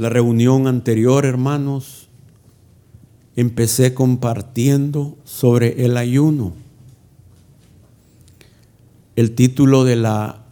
[0.00, 2.08] La reunión anterior, hermanos,
[3.36, 6.54] empecé compartiendo sobre el ayuno.
[9.14, 10.46] El título de la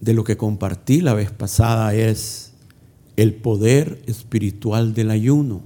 [0.00, 2.54] de lo que compartí la vez pasada es
[3.16, 5.60] el poder espiritual del ayuno.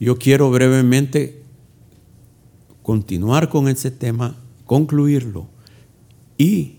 [0.00, 1.44] Yo quiero brevemente
[2.82, 5.46] continuar con ese tema, concluirlo
[6.36, 6.78] y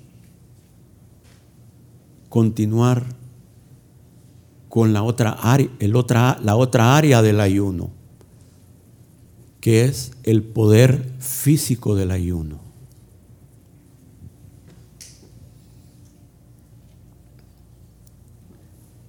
[2.28, 3.17] continuar
[4.70, 7.90] con la otra, área, el otra, la otra área del ayuno,
[9.62, 12.60] que es el poder físico del ayuno.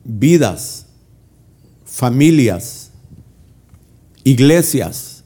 [0.05, 0.87] Vidas,
[1.85, 2.91] familias,
[4.25, 5.25] iglesias,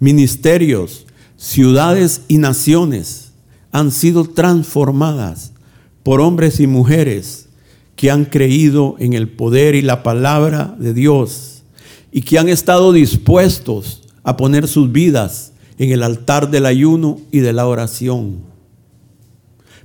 [0.00, 1.06] ministerios,
[1.36, 3.32] ciudades y naciones
[3.72, 5.52] han sido transformadas
[6.02, 7.39] por hombres y mujeres
[8.00, 11.64] que han creído en el poder y la palabra de Dios
[12.10, 17.40] y que han estado dispuestos a poner sus vidas en el altar del ayuno y
[17.40, 18.38] de la oración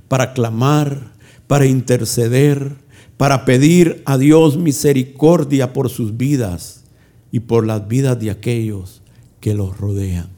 [0.08, 1.12] para clamar,
[1.46, 2.76] para interceder,
[3.18, 6.84] para pedir a Dios misericordia por sus vidas
[7.30, 9.02] y por las vidas de aquellos
[9.40, 10.30] que los rodean.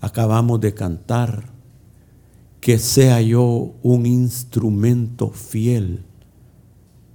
[0.00, 1.50] Acabamos de cantar
[2.60, 6.04] que sea yo un instrumento fiel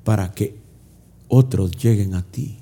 [0.03, 0.57] para que
[1.27, 2.59] otros lleguen a ti.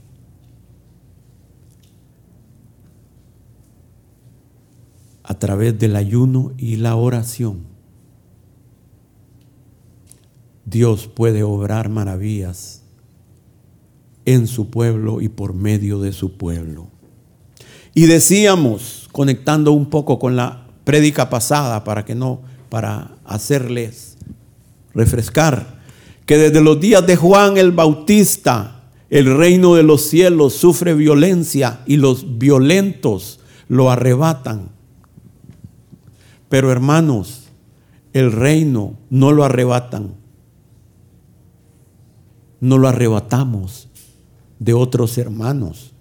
[5.23, 7.63] A través del ayuno y la oración,
[10.65, 12.83] Dios puede obrar maravillas
[14.25, 16.87] en su pueblo y por medio de su pueblo.
[17.93, 24.17] Y decíamos, conectando un poco con la prédica pasada para que no, para hacerles
[24.93, 25.80] refrescar,
[26.25, 31.81] que desde los días de Juan el Bautista, el reino de los cielos sufre violencia
[31.85, 34.69] y los violentos lo arrebatan.
[36.49, 37.49] Pero hermanos,
[38.13, 40.15] el reino no lo arrebatan,
[42.59, 43.89] no lo arrebatamos
[44.59, 45.93] de otros hermanos.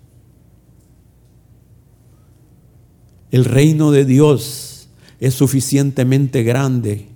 [3.30, 4.88] El reino de Dios
[5.20, 7.08] es suficientemente grande.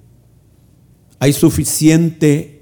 [1.19, 2.54] Hay suficiente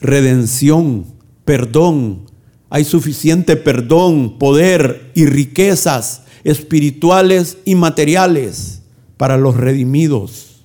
[0.00, 1.06] redención,
[1.44, 2.26] perdón.
[2.70, 8.82] Hay suficiente perdón, poder y riquezas espirituales y materiales
[9.16, 10.64] para los redimidos.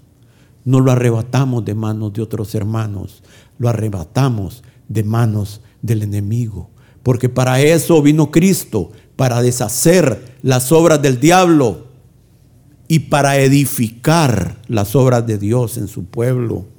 [0.66, 3.24] No lo arrebatamos de manos de otros hermanos,
[3.58, 6.70] lo arrebatamos de manos del enemigo.
[7.04, 11.88] Porque para eso vino Cristo, para deshacer las obras del diablo
[12.88, 16.73] y para edificar las obras de Dios en su pueblo.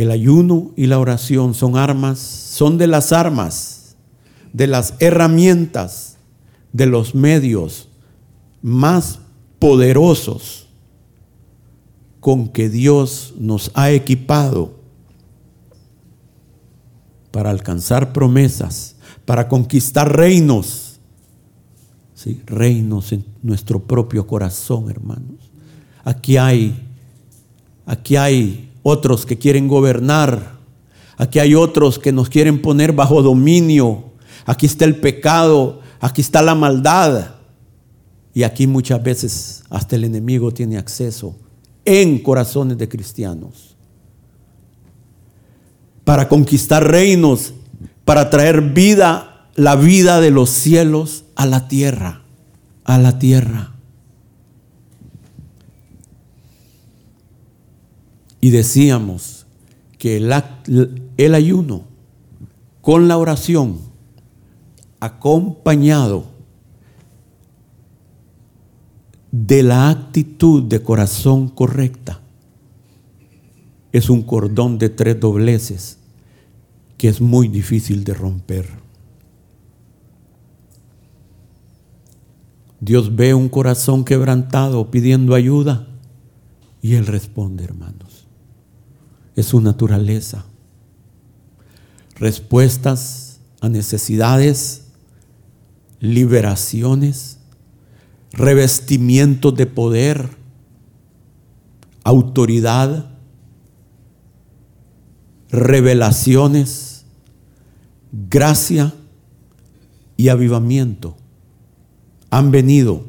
[0.00, 3.96] El ayuno y la oración son armas, son de las armas,
[4.50, 6.16] de las herramientas,
[6.72, 7.90] de los medios
[8.62, 9.18] más
[9.58, 10.70] poderosos
[12.18, 14.80] con que Dios nos ha equipado
[17.30, 18.96] para alcanzar promesas,
[19.26, 20.98] para conquistar reinos,
[22.14, 22.40] ¿sí?
[22.46, 25.52] reinos en nuestro propio corazón, hermanos.
[26.04, 26.88] Aquí hay,
[27.84, 30.58] aquí hay otros que quieren gobernar.
[31.16, 34.04] Aquí hay otros que nos quieren poner bajo dominio.
[34.46, 37.34] Aquí está el pecado, aquí está la maldad.
[38.32, 41.36] Y aquí muchas veces hasta el enemigo tiene acceso
[41.84, 43.76] en corazones de cristianos.
[46.04, 47.54] Para conquistar reinos,
[48.04, 52.22] para traer vida, la vida de los cielos a la tierra,
[52.84, 53.74] a la tierra.
[58.40, 59.46] Y decíamos
[59.98, 61.84] que el, ayuno
[62.80, 63.78] con la oración
[64.98, 66.24] acompañado
[69.30, 72.22] de la actitud de corazón correcta
[73.92, 75.98] es un cordón de tres dobleces
[76.96, 78.68] que es muy difícil de romper.
[82.80, 85.88] Dios ve un corazón quebrantado pidiendo ayuda
[86.80, 88.09] y Él responde, hermanos
[89.36, 90.44] es su naturaleza.
[92.16, 94.84] Respuestas a necesidades,
[96.00, 97.38] liberaciones,
[98.32, 100.30] revestimiento de poder,
[102.04, 103.10] autoridad,
[105.50, 107.04] revelaciones,
[108.12, 108.94] gracia
[110.16, 111.16] y avivamiento
[112.30, 113.04] han venido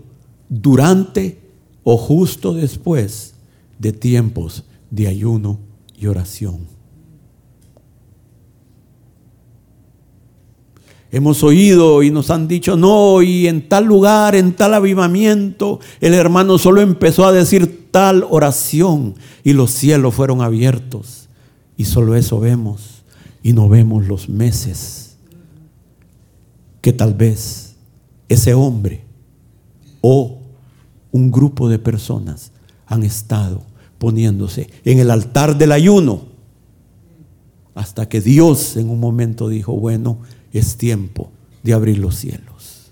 [0.49, 1.39] durante
[1.83, 3.35] o justo después
[3.79, 5.59] de tiempos de ayuno
[6.01, 6.67] y oración.
[11.11, 16.13] Hemos oído y nos han dicho, no, y en tal lugar, en tal avivamiento, el
[16.13, 21.29] hermano solo empezó a decir tal oración y los cielos fueron abiertos.
[21.77, 23.03] Y solo eso vemos
[23.43, 25.17] y no vemos los meses
[26.81, 27.75] que tal vez
[28.27, 29.03] ese hombre
[29.99, 30.39] o
[31.11, 32.51] un grupo de personas
[32.87, 33.63] han estado
[34.01, 36.23] poniéndose en el altar del ayuno
[37.75, 40.17] hasta que Dios en un momento dijo, bueno,
[40.51, 41.29] es tiempo
[41.61, 42.89] de abrir los cielos.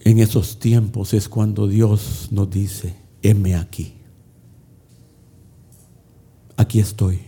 [0.00, 3.94] En esos tiempos es cuando Dios nos dice, heme aquí.
[6.58, 7.20] Aquí estoy.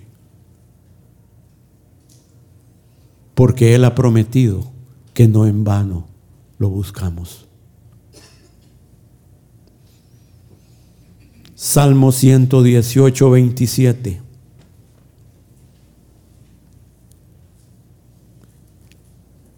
[3.34, 4.70] Porque Él ha prometido
[5.14, 6.13] que no en vano
[6.58, 7.46] lo buscamos.
[11.54, 14.22] Salmo 118, 27.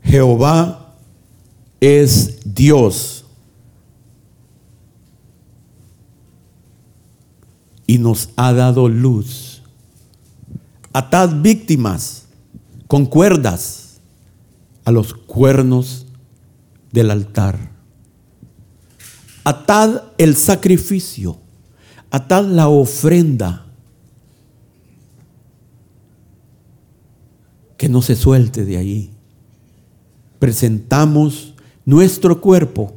[0.02, 0.94] Jehová
[1.80, 3.24] es Dios
[7.86, 9.62] y nos ha dado luz.
[10.92, 12.26] Atad víctimas
[12.86, 14.00] con cuerdas
[14.84, 16.05] a los cuernos
[16.96, 17.72] del altar.
[19.44, 21.38] Atad el sacrificio
[22.10, 23.66] atad la ofrenda.
[27.76, 29.10] Que no se suelte de ahí.
[30.38, 31.54] Presentamos
[31.84, 32.94] nuestro cuerpo,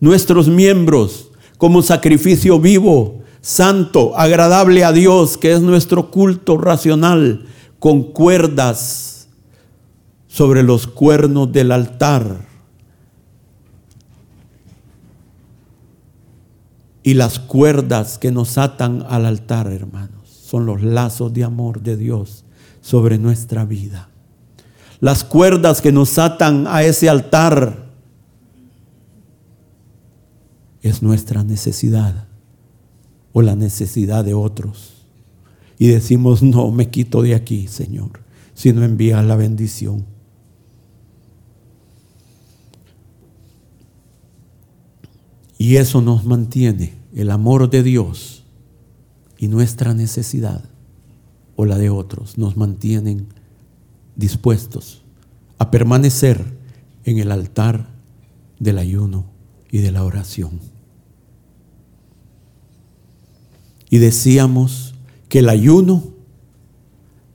[0.00, 7.46] nuestros miembros, como sacrificio vivo, santo, agradable a Dios, que es nuestro culto racional,
[7.78, 9.28] con cuerdas
[10.26, 12.47] sobre los cuernos del altar
[17.08, 21.96] Y las cuerdas que nos atan al altar, hermanos, son los lazos de amor de
[21.96, 22.44] Dios
[22.82, 24.10] sobre nuestra vida.
[25.00, 27.88] Las cuerdas que nos atan a ese altar
[30.82, 32.28] es nuestra necesidad
[33.32, 35.06] o la necesidad de otros.
[35.78, 38.20] Y decimos, no me quito de aquí, Señor,
[38.52, 38.82] si no
[39.22, 40.04] la bendición.
[45.56, 48.44] Y eso nos mantiene el amor de Dios
[49.38, 50.64] y nuestra necesidad
[51.56, 53.26] o la de otros nos mantienen
[54.16, 55.02] dispuestos
[55.58, 56.44] a permanecer
[57.04, 57.88] en el altar
[58.58, 59.24] del ayuno
[59.70, 60.60] y de la oración.
[63.90, 64.94] Y decíamos
[65.28, 66.04] que el ayuno,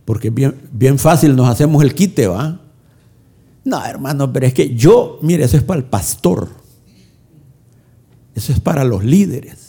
[0.06, 2.62] porque bien, bien fácil nos hacemos el quite, ¿va?
[3.66, 6.50] No, hermano, pero es que yo, mire, eso es para el pastor.
[8.36, 9.63] Eso es para los líderes.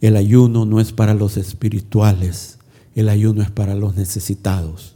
[0.00, 2.58] El ayuno no es para los espirituales,
[2.94, 4.94] el ayuno es para los necesitados.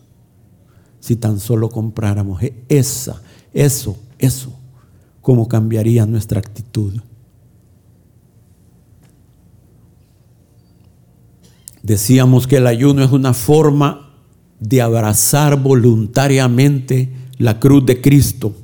[1.00, 3.22] Si tan solo compráramos esa,
[3.54, 4.52] eso, eso,
[5.22, 7.00] cómo cambiaría nuestra actitud.
[11.82, 14.10] Decíamos que el ayuno es una forma
[14.58, 18.54] de abrazar voluntariamente la cruz de Cristo.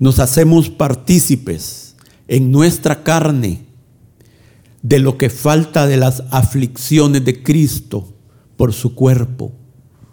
[0.00, 1.94] Nos hacemos partícipes
[2.26, 3.67] en nuestra carne
[4.82, 8.14] de lo que falta de las aflicciones de Cristo
[8.56, 9.52] por su cuerpo,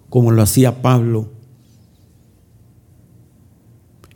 [0.09, 1.31] como lo hacía Pablo.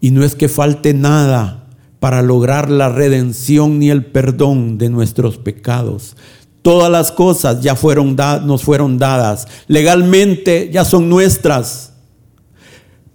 [0.01, 1.67] Y no es que falte nada
[1.99, 6.15] para lograr la redención ni el perdón de nuestros pecados.
[6.61, 9.47] Todas las cosas ya fueron nos fueron dadas.
[9.67, 11.93] Legalmente ya son nuestras.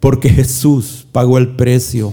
[0.00, 2.12] Porque Jesús pagó el precio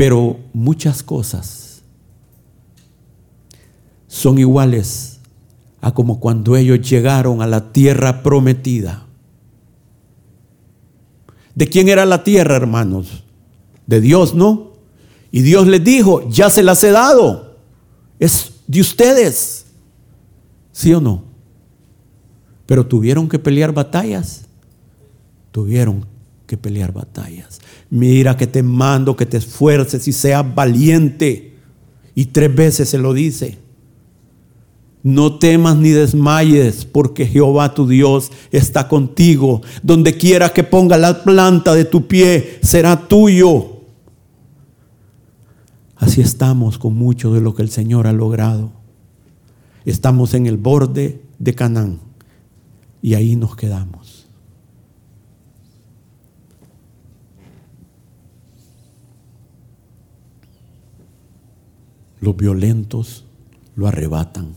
[0.00, 1.82] Pero muchas cosas
[4.06, 5.20] son iguales
[5.82, 9.04] a como cuando ellos llegaron a la tierra prometida.
[11.54, 13.24] ¿De quién era la tierra, hermanos?
[13.86, 14.72] De Dios, ¿no?
[15.30, 17.58] Y Dios les dijo, ya se las he dado.
[18.18, 19.66] Es de ustedes.
[20.72, 21.24] ¿Sí o no?
[22.64, 24.46] Pero tuvieron que pelear batallas.
[25.52, 26.06] Tuvieron
[26.50, 27.60] que pelear batallas.
[27.90, 31.54] Mira que te mando que te esfuerces y seas valiente.
[32.16, 33.58] Y tres veces se lo dice.
[35.04, 39.62] No temas ni desmayes, porque Jehová tu Dios está contigo.
[39.84, 43.82] Donde quiera que ponga la planta de tu pie, será tuyo.
[45.94, 48.72] Así estamos con mucho de lo que el Señor ha logrado.
[49.84, 52.00] Estamos en el borde de Canaán,
[53.00, 53.99] y ahí nos quedamos.
[62.20, 63.24] Los violentos
[63.74, 64.52] lo arrebatan.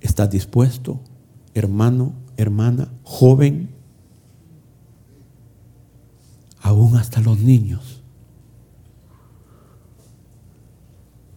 [0.00, 1.00] ¿Estás dispuesto,
[1.54, 3.70] hermano, hermana, joven?
[6.60, 8.02] Aún hasta los niños.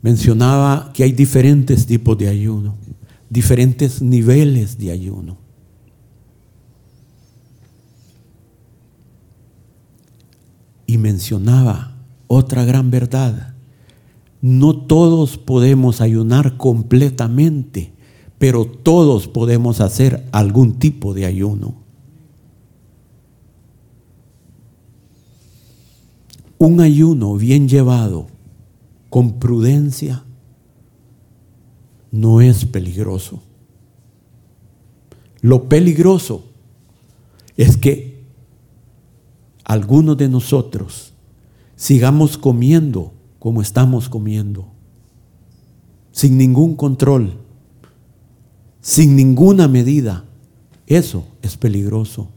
[0.01, 2.75] Mencionaba que hay diferentes tipos de ayuno,
[3.29, 5.49] diferentes niveles de ayuno.
[10.89, 13.53] Y mencionaba otra gran verdad.
[14.41, 17.93] No todos podemos ayunar completamente,
[18.39, 21.75] pero todos podemos hacer algún tipo de ayuno.
[26.58, 28.25] Un ayuno bien llevado
[29.12, 30.24] con prudencia
[32.10, 33.43] no es peligroso.
[35.41, 36.46] Lo peligroso
[37.58, 38.09] es que
[39.70, 41.14] algunos de nosotros
[41.76, 44.66] sigamos comiendo como estamos comiendo,
[46.12, 47.38] sin ningún control,
[48.82, 50.26] sin ninguna medida.
[50.88, 52.30] Eso es peligroso.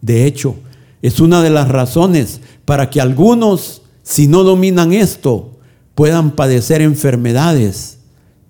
[0.00, 0.54] De hecho,
[1.02, 5.58] es una de las razones para que algunos, si no dominan esto,
[5.96, 7.98] puedan padecer enfermedades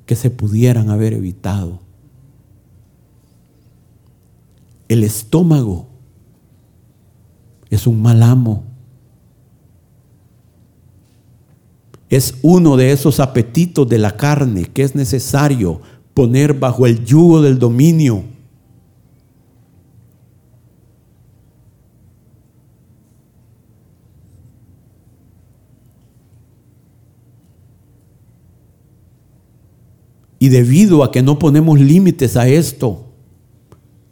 [0.04, 1.80] que se pudieran haber evitado.
[4.88, 5.91] El estómago
[7.74, 8.64] es un mal amo.
[12.08, 15.80] Es uno de esos apetitos de la carne que es necesario
[16.12, 18.24] poner bajo el yugo del dominio
[30.42, 33.04] Y debido a que no ponemos límites a esto,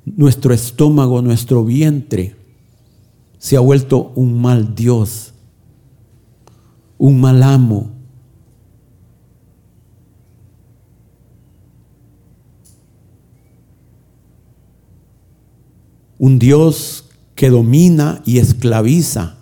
[0.05, 2.37] nuestro estómago, nuestro vientre,
[3.41, 5.33] se ha vuelto un mal Dios,
[6.99, 7.91] un mal amo.
[16.19, 19.39] Un Dios que domina y esclaviza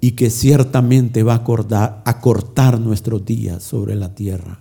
[0.00, 4.60] y que ciertamente va a, a cortar nuestros días sobre la tierra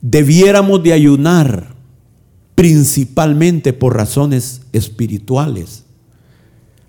[0.00, 1.74] debiéramos de ayunar
[2.58, 5.84] principalmente por razones espirituales.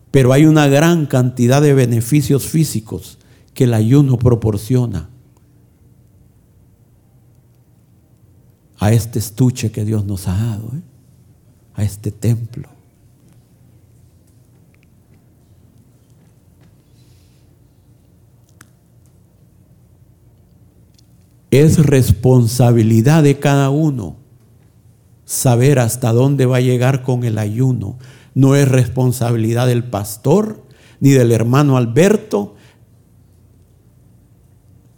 [0.10, 3.20] Pero hay una gran cantidad de beneficios físicos
[3.54, 5.12] que el ayuno proporciona
[8.80, 10.82] a este estuche que Dios nos ha dado, ¿eh?
[11.76, 12.68] a este templo.
[21.52, 24.19] Es responsabilidad de cada uno
[25.30, 28.00] saber hasta dónde va a llegar con el ayuno.
[28.34, 30.66] No es responsabilidad del pastor,
[31.00, 32.56] ni del hermano Alberto,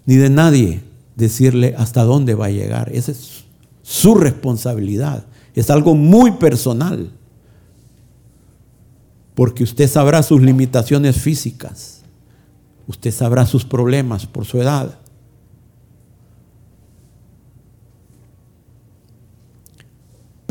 [0.05, 0.83] ni de nadie
[1.17, 2.89] decirle hasta dónde va a llegar.
[2.93, 3.43] Esa es
[3.81, 5.25] su responsabilidad.
[5.53, 7.11] Es algo muy personal.
[9.35, 12.03] Porque usted sabrá sus limitaciones físicas.
[12.87, 14.97] Usted sabrá sus problemas por su edad.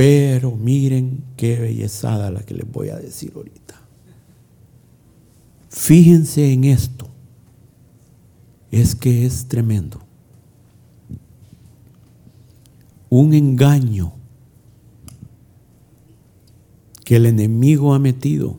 [0.00, 3.78] Pero miren qué bellezada la que les voy a decir ahorita.
[5.68, 7.06] Fíjense en esto.
[8.70, 10.00] Es que es tremendo.
[13.10, 14.14] Un engaño
[17.04, 18.58] que el enemigo ha metido.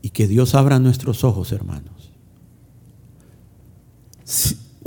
[0.00, 2.12] Y que Dios abra nuestros ojos, hermanos.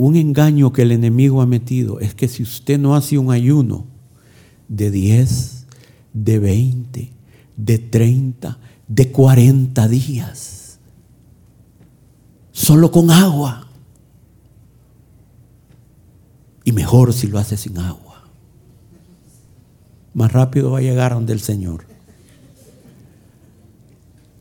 [0.00, 3.84] Un engaño que el enemigo ha metido es que si usted no hace un ayuno
[4.66, 5.66] de 10,
[6.14, 7.12] de 20,
[7.58, 10.78] de 30, de 40 días,
[12.50, 13.66] solo con agua,
[16.64, 18.26] y mejor si lo hace sin agua,
[20.14, 21.84] más rápido va a llegar donde el Señor.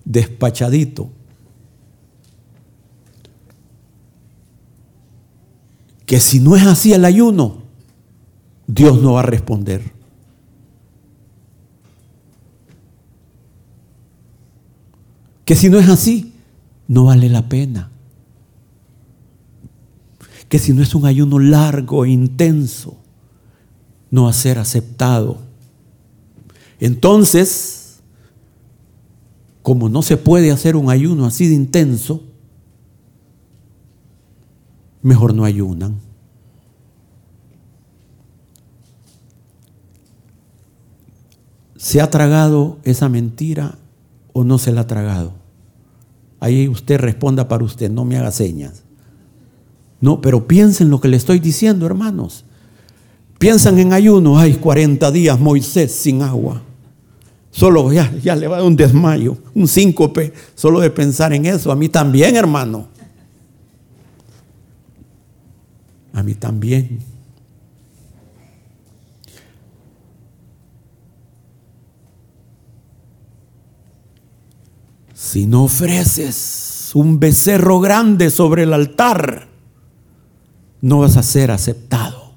[0.05, 1.09] Despachadito
[6.09, 7.61] que si no es así el ayuno,
[8.65, 9.93] Dios no va a responder.
[15.45, 16.33] Que si no es así,
[16.87, 17.91] no vale la pena.
[20.47, 22.97] Que si no es un ayuno largo e intenso,
[24.09, 25.37] no va a ser aceptado.
[26.79, 27.99] Entonces,
[29.61, 32.23] como no se puede hacer un ayuno así de intenso,
[35.01, 35.97] mejor no ayunan.
[41.77, 43.77] ¿Se ha tragado esa mentira
[44.33, 45.33] o no se la ha tragado?
[46.39, 48.83] Ahí usted responda para usted, no me haga señas.
[50.01, 52.45] No, pero piensen lo que le estoy diciendo, hermanos.
[53.37, 56.61] Piensan en ayuno, hay 40 días Moisés sin agua.
[57.51, 61.45] Solo ya, ya le va a dar un desmayo, un síncope, solo de pensar en
[61.45, 61.71] eso.
[61.71, 62.87] A mí también, hermano.
[66.19, 66.99] A mí también.
[75.13, 79.47] Si no ofreces un becerro grande sobre el altar,
[80.81, 82.33] no vas a ser aceptado.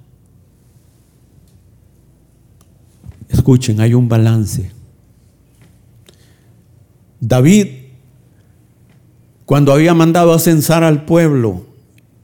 [3.28, 4.70] Escuchen, hay un balance.
[7.18, 7.66] David,
[9.44, 11.71] cuando había mandado a censar al pueblo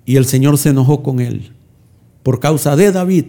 [0.08, 1.52] y el Señor se enojó con él,
[2.22, 3.26] por causa de David,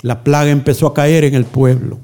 [0.00, 1.98] la plaga empezó a caer en el pueblo.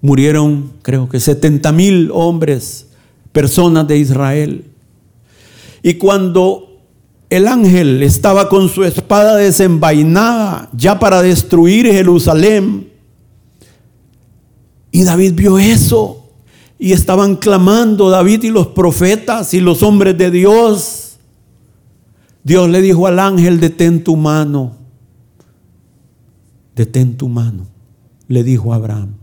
[0.00, 2.88] Murieron, creo que 70 mil hombres,
[3.30, 4.64] personas de Israel.
[5.84, 6.80] Y cuando
[7.30, 12.90] el ángel estaba con su espada desenvainada ya para destruir Jerusalén.
[14.90, 16.28] Y David vio eso.
[16.76, 21.01] Y estaban clamando David y los profetas y los hombres de Dios.
[22.44, 24.76] Dios le dijo al ángel, detén tu mano.
[26.74, 27.66] Detén tu mano.
[28.28, 29.14] Le dijo Abraham.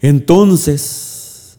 [0.00, 1.58] Entonces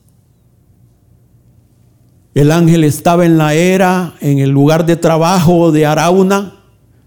[2.33, 6.55] el ángel estaba en la era, en el lugar de trabajo de Arauna,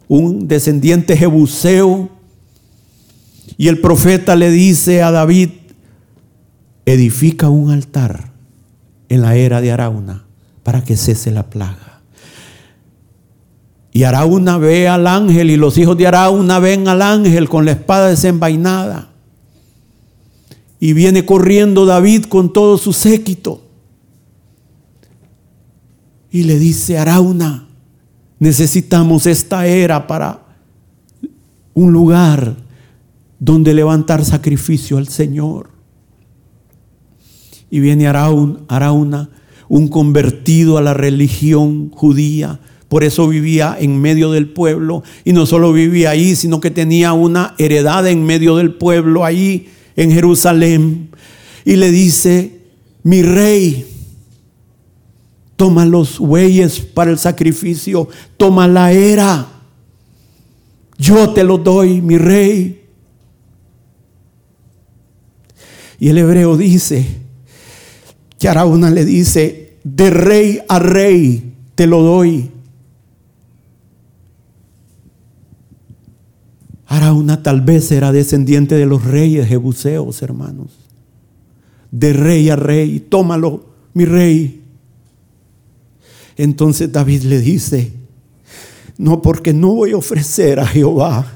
[0.08, 2.10] un descendiente jebuseo.
[3.56, 5.50] Y el profeta le dice a David,
[6.84, 8.32] edifica un altar
[9.08, 10.25] en la era de Arauna
[10.66, 12.00] para que cese la plaga.
[13.92, 17.70] Y Arauna ve al ángel y los hijos de Arauna ven al ángel con la
[17.70, 19.10] espada desenvainada.
[20.80, 23.62] Y viene corriendo David con todo su séquito
[26.32, 27.68] y le dice, Arauna,
[28.40, 30.46] necesitamos esta era para
[31.74, 32.56] un lugar
[33.38, 35.70] donde levantar sacrificio al Señor.
[37.70, 39.28] Y viene Arauna,
[39.68, 42.60] un convertido a la religión judía.
[42.88, 45.02] Por eso vivía en medio del pueblo.
[45.24, 49.68] Y no solo vivía ahí, sino que tenía una heredad en medio del pueblo, ahí
[49.96, 51.10] en Jerusalén.
[51.64, 52.60] Y le dice,
[53.02, 53.86] mi rey,
[55.56, 59.48] toma los bueyes para el sacrificio, toma la era.
[60.98, 62.82] Yo te lo doy, mi rey.
[65.98, 67.25] Y el hebreo dice,
[68.38, 72.50] que Arauna le dice, de rey a rey te lo doy.
[76.86, 80.72] Arauna tal vez era descendiente de los reyes jebuseos, hermanos.
[81.90, 84.62] De rey a rey, tómalo, mi rey.
[86.36, 87.92] Entonces David le dice,
[88.98, 91.32] no, porque no voy a ofrecer a Jehová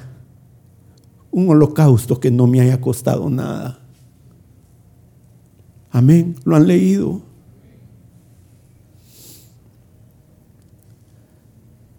[1.30, 3.79] un holocausto que no me haya costado nada.
[5.90, 7.22] Amén, lo han leído.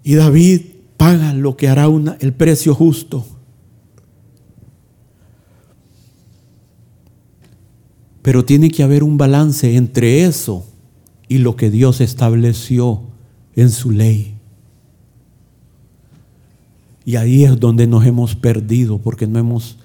[0.03, 0.61] Y David
[0.97, 3.25] paga lo que hará una, el precio justo.
[8.21, 10.65] Pero tiene que haber un balance entre eso
[11.27, 13.01] y lo que Dios estableció
[13.55, 14.35] en su ley.
[17.03, 19.77] Y ahí es donde nos hemos perdido porque no hemos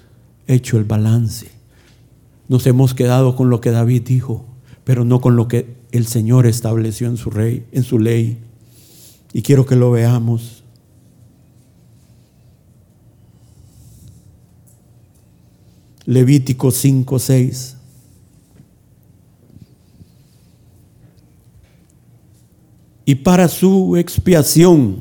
[0.45, 1.56] hecho el balance.
[2.47, 4.45] Nos hemos quedado con lo que David dijo,
[4.83, 8.37] pero no con lo que el Señor estableció en su, rey, en su ley.
[9.33, 10.63] Y quiero que lo veamos.
[16.05, 17.77] Levítico 5, 6.
[23.07, 24.97] y para su expiación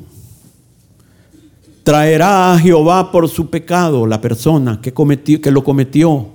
[1.82, 6.28] traerá a Jehová por su pecado la persona que, cometió, que lo cometió,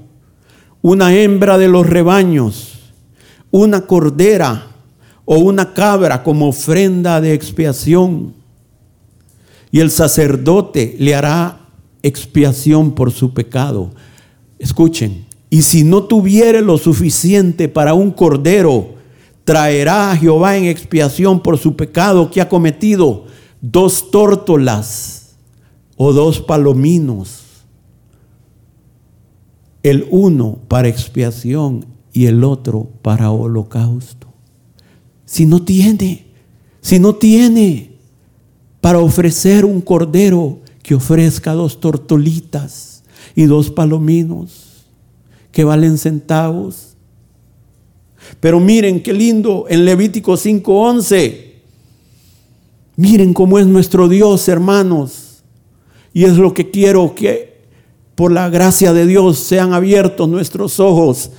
[0.82, 2.80] una hembra de los rebaños,
[3.52, 4.68] una cordera
[5.26, 8.34] o una cabra como ofrenda de expiación.
[9.72, 11.68] Y el sacerdote le hará
[12.04, 13.92] expiación por su pecado.
[14.60, 18.96] Escuchen, y si no tuviere lo suficiente para un cordero,
[19.44, 23.26] traerá a Jehová en expiación por su pecado que ha cometido
[23.60, 25.36] dos tórtolas
[25.98, 27.44] o dos palominos,
[29.84, 34.28] el uno para expiación y el otro para holocausto.
[35.26, 36.28] Si no tiene,
[36.84, 37.92] Si no tiene
[38.82, 43.04] para ofrecer un cordero, que ofrezca dos tortolitas
[43.36, 44.88] y dos palominos
[45.52, 46.96] que valen centavos.
[48.40, 51.52] Pero miren qué lindo en Levítico 5:11.
[52.96, 55.44] Miren cómo es nuestro Dios, hermanos.
[56.14, 57.51] Y es lo que quiero que
[58.16, 61.32] por la gracia de Dios sean abiertos nuestros ojos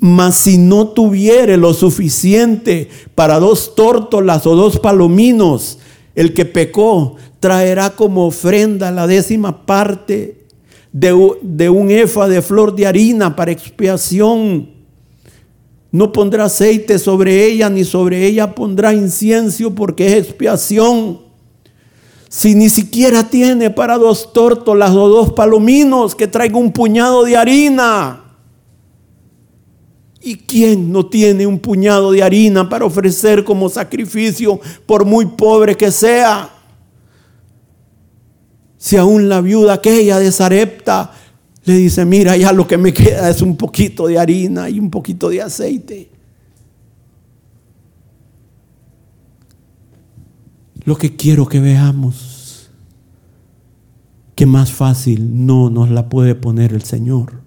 [0.00, 5.78] mas si no tuviere lo suficiente para dos tórtolas o dos palominos,
[6.14, 10.46] el que pecó traerá como ofrenda la décima parte
[10.92, 14.70] de, de un efa de flor de harina para expiación.
[15.90, 21.23] No pondrá aceite sobre ella, ni sobre ella pondrá incienso, porque es expiación.
[22.36, 27.36] Si ni siquiera tiene para dos tórtolas o dos palominos, que traiga un puñado de
[27.36, 28.24] harina
[30.20, 35.76] ¿Y quién no tiene un puñado de harina para ofrecer como sacrificio por muy pobre
[35.76, 36.50] que sea?
[38.78, 41.12] Si aún la viuda aquella de Sarepta
[41.64, 44.90] le dice, mira, ya lo que me queda es un poquito de harina y un
[44.90, 46.10] poquito de aceite.
[50.84, 52.70] Lo que quiero que veamos,
[54.34, 57.44] que más fácil no nos la puede poner el Señor.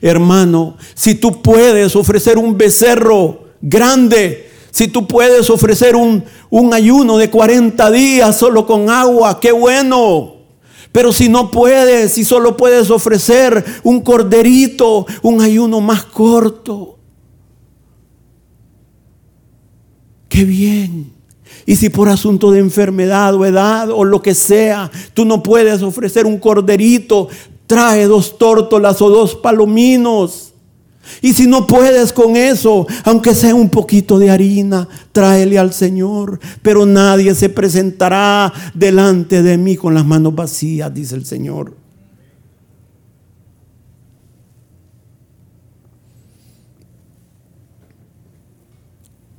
[0.00, 7.16] Hermano, si tú puedes ofrecer un becerro grande, si tú puedes ofrecer un, un ayuno
[7.16, 10.34] de 40 días solo con agua, qué bueno.
[10.92, 16.98] Pero si no puedes, si solo puedes ofrecer un corderito, un ayuno más corto,
[20.28, 21.19] qué bien.
[21.70, 25.82] Y si por asunto de enfermedad o edad o lo que sea, tú no puedes
[25.82, 27.28] ofrecer un corderito,
[27.68, 30.52] trae dos tórtolas o dos palominos.
[31.22, 36.40] Y si no puedes con eso, aunque sea un poquito de harina, tráele al Señor.
[36.60, 41.76] Pero nadie se presentará delante de mí con las manos vacías, dice el Señor.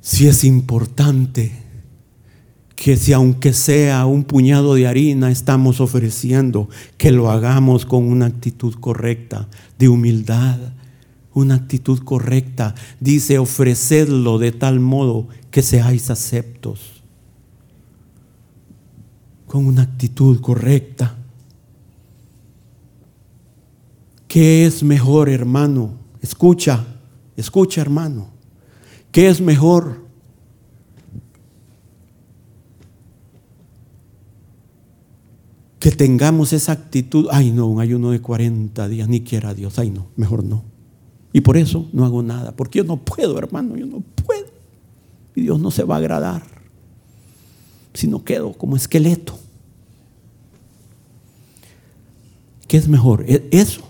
[0.00, 1.62] Si es importante
[2.82, 6.68] que si aunque sea un puñado de harina estamos ofreciendo,
[6.98, 9.46] que lo hagamos con una actitud correcta,
[9.78, 10.58] de humildad,
[11.32, 12.74] una actitud correcta.
[12.98, 17.04] Dice, ofrecedlo de tal modo que seáis aceptos,
[19.46, 21.16] con una actitud correcta.
[24.26, 25.92] ¿Qué es mejor, hermano?
[26.20, 26.84] Escucha,
[27.36, 28.30] escucha, hermano.
[29.12, 30.01] ¿Qué es mejor?
[35.82, 39.90] Que tengamos esa actitud, ay no, un ayuno de 40 días, ni quiera Dios, ay
[39.90, 40.62] no, mejor no.
[41.32, 44.46] Y por eso no hago nada, porque yo no puedo, hermano, yo no puedo.
[45.34, 46.44] Y Dios no se va a agradar
[47.94, 49.36] si no quedo como esqueleto.
[52.68, 53.24] ¿Qué es mejor?
[53.26, 53.82] ¿E-, ¿Eso?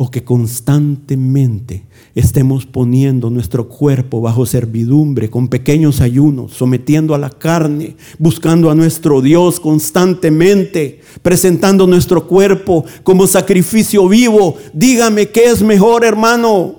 [0.00, 1.84] O que constantemente
[2.14, 8.76] estemos poniendo nuestro cuerpo bajo servidumbre con pequeños ayunos, sometiendo a la carne, buscando a
[8.76, 14.56] nuestro Dios constantemente, presentando nuestro cuerpo como sacrificio vivo.
[14.72, 16.76] Dígame qué es mejor, hermano.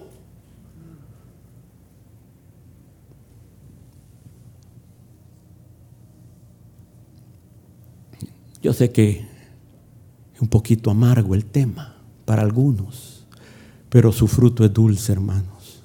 [8.63, 9.25] Yo sé que
[10.33, 13.08] es un poquito amargo el tema para algunos
[13.89, 15.83] pero su fruto es dulce, hermanos.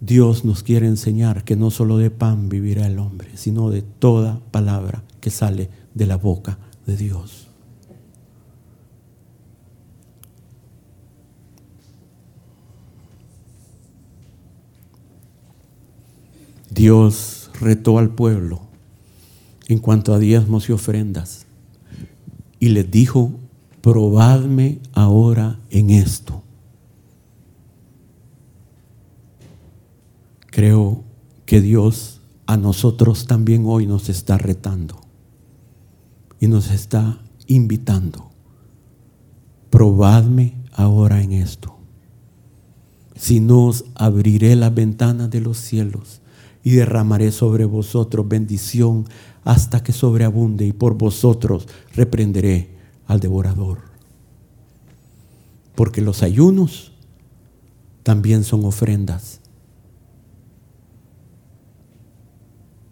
[0.00, 4.40] Dios nos quiere enseñar que no solo de pan vivirá el hombre, sino de toda
[4.52, 7.48] palabra que sale de la boca de Dios.
[16.70, 18.60] Dios retó al pueblo
[19.66, 21.47] en cuanto a diezmos y ofrendas
[22.60, 23.32] y les dijo,
[23.80, 26.42] probadme ahora en esto.
[30.46, 31.04] Creo
[31.46, 35.00] que Dios a nosotros también hoy nos está retando
[36.40, 38.30] y nos está invitando.
[39.70, 41.76] Probadme ahora en esto.
[43.14, 46.22] Si no os abriré las ventanas de los cielos
[46.62, 49.06] y derramaré sobre vosotros bendición
[49.44, 52.70] hasta que sobreabunde y por vosotros reprenderé
[53.06, 53.78] al devorador.
[55.74, 56.92] Porque los ayunos
[58.02, 59.40] también son ofrendas.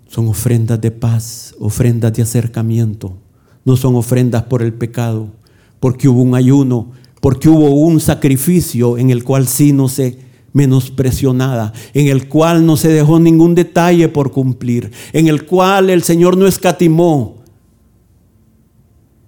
[0.08, 3.16] Son ofrendas de paz, ofrendas de acercamiento.
[3.64, 5.32] No son ofrendas por el pecado,
[5.80, 6.92] porque hubo un ayuno
[7.26, 10.16] porque hubo un sacrificio en el cual sí no se
[10.56, 15.90] menospreció nada, en el cual no se dejó ningún detalle por cumplir, en el cual
[15.90, 17.42] el Señor no escatimó.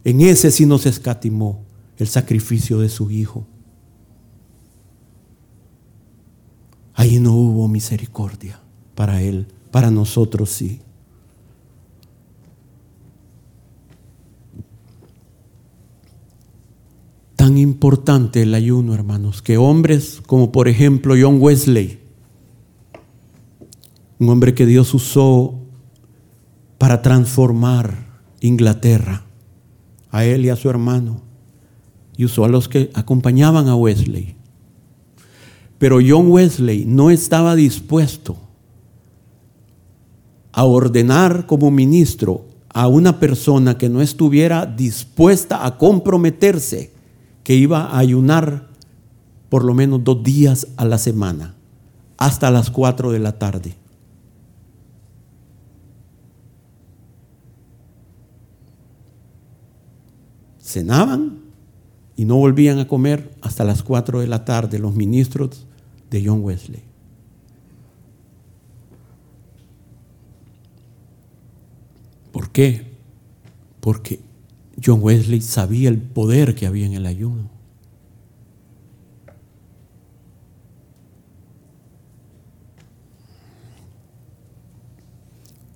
[0.04, 1.66] En ese sí nos escatimó
[1.98, 3.46] el sacrificio de su Hijo.
[6.94, 8.58] Ahí no hubo misericordia
[8.94, 10.80] para Él, para nosotros sí.
[17.38, 22.00] Tan importante el ayuno, hermanos, que hombres como por ejemplo John Wesley,
[24.18, 25.54] un hombre que Dios usó
[26.78, 28.08] para transformar
[28.40, 29.22] Inglaterra,
[30.10, 31.22] a él y a su hermano,
[32.16, 34.34] y usó a los que acompañaban a Wesley.
[35.78, 38.36] Pero John Wesley no estaba dispuesto
[40.50, 46.97] a ordenar como ministro a una persona que no estuviera dispuesta a comprometerse
[47.48, 48.68] que iba a ayunar
[49.48, 51.54] por lo menos dos días a la semana,
[52.18, 53.74] hasta las cuatro de la tarde.
[60.60, 61.38] Cenaban
[62.16, 65.66] y no volvían a comer hasta las cuatro de la tarde los ministros
[66.10, 66.82] de John Wesley.
[72.30, 72.92] ¿Por qué?
[73.80, 74.27] Porque
[74.84, 77.50] John Wesley sabía el poder que había en el ayuno.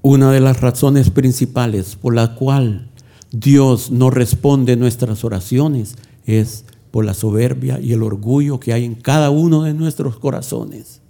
[0.03, 2.91] Una de las razones principales por la cual
[3.31, 8.95] Dios no responde nuestras oraciones es por la soberbia y el orgullo que hay en
[8.95, 11.01] cada uno de nuestros corazones.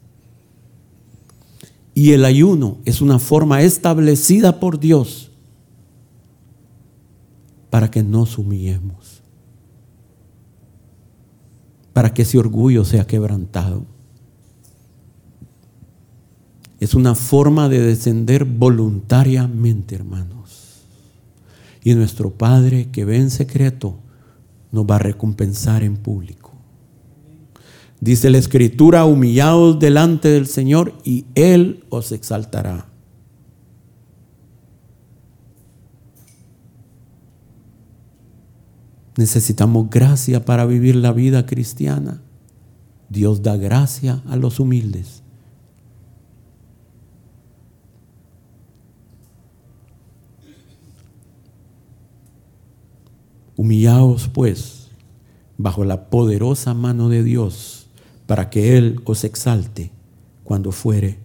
[1.94, 5.31] Y el ayuno es una forma establecida por Dios
[7.72, 9.22] para que nos humillemos,
[11.94, 13.86] para que ese orgullo sea quebrantado.
[16.80, 20.82] Es una forma de descender voluntariamente, hermanos.
[21.82, 23.96] Y nuestro Padre que ve en secreto
[24.70, 26.52] nos va a recompensar en público.
[28.02, 32.91] Dice la Escritura, humillados delante del Señor y Él os exaltará.
[39.16, 42.22] Necesitamos gracia para vivir la vida cristiana.
[43.08, 45.22] Dios da gracia a los humildes.
[53.54, 54.88] Humillaos pues
[55.58, 57.86] bajo la poderosa mano de Dios
[58.26, 59.92] para que Él os exalte
[60.42, 61.18] cuando fuere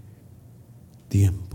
[1.07, 1.46] tiempo.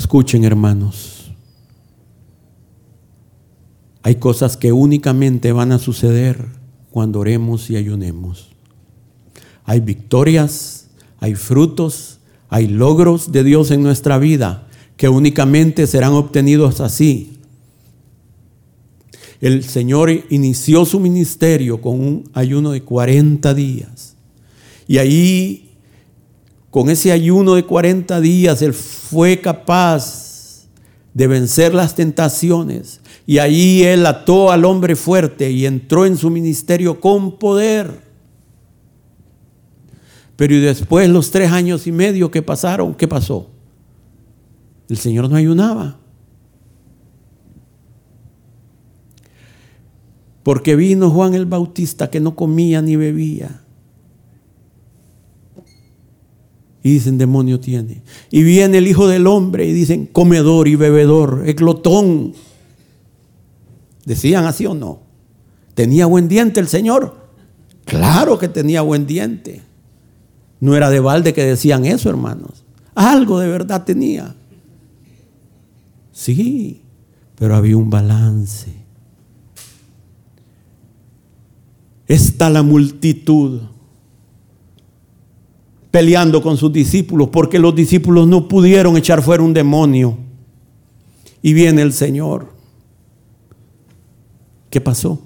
[0.00, 1.30] Escuchen hermanos,
[4.02, 6.46] hay cosas que únicamente van a suceder
[6.90, 8.48] cuando oremos y ayunemos.
[9.62, 16.80] Hay victorias, hay frutos, hay logros de Dios en nuestra vida que únicamente serán obtenidos
[16.80, 17.38] así.
[19.42, 24.16] El Señor inició su ministerio con un ayuno de 40 días.
[24.88, 25.69] Y ahí
[26.70, 30.68] con ese ayuno de 40 días, Él fue capaz
[31.12, 33.00] de vencer las tentaciones.
[33.26, 38.08] Y ahí Él ató al hombre fuerte y entró en su ministerio con poder.
[40.36, 43.50] Pero y después los tres años y medio que pasaron, ¿qué pasó?
[44.88, 45.98] El Señor no ayunaba.
[50.42, 53.59] Porque vino Juan el Bautista que no comía ni bebía.
[56.82, 58.02] Y dicen, demonio tiene.
[58.30, 62.32] Y viene el Hijo del Hombre y dicen, comedor y bebedor, glotón.
[64.04, 65.00] ¿Decían así o no?
[65.74, 67.28] ¿Tenía buen diente el Señor?
[67.84, 69.62] Claro que tenía buen diente.
[70.60, 72.64] No era de balde que decían eso, hermanos.
[72.94, 74.34] Algo de verdad tenía.
[76.12, 76.82] Sí,
[77.36, 78.72] pero había un balance.
[82.06, 83.62] Está la multitud
[85.90, 90.16] peleando con sus discípulos porque los discípulos no pudieron echar fuera un demonio.
[91.42, 92.52] Y viene el Señor.
[94.68, 95.18] ¿Qué pasó?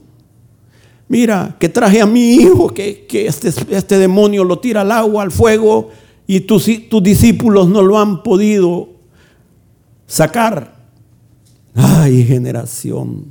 [1.09, 5.31] Mira, que traje a mi hijo, que, este, este, demonio lo tira al agua, al
[5.31, 5.91] fuego,
[6.27, 8.89] y tus, tus discípulos no lo han podido
[10.07, 10.77] sacar.
[11.75, 13.27] Ay, generación.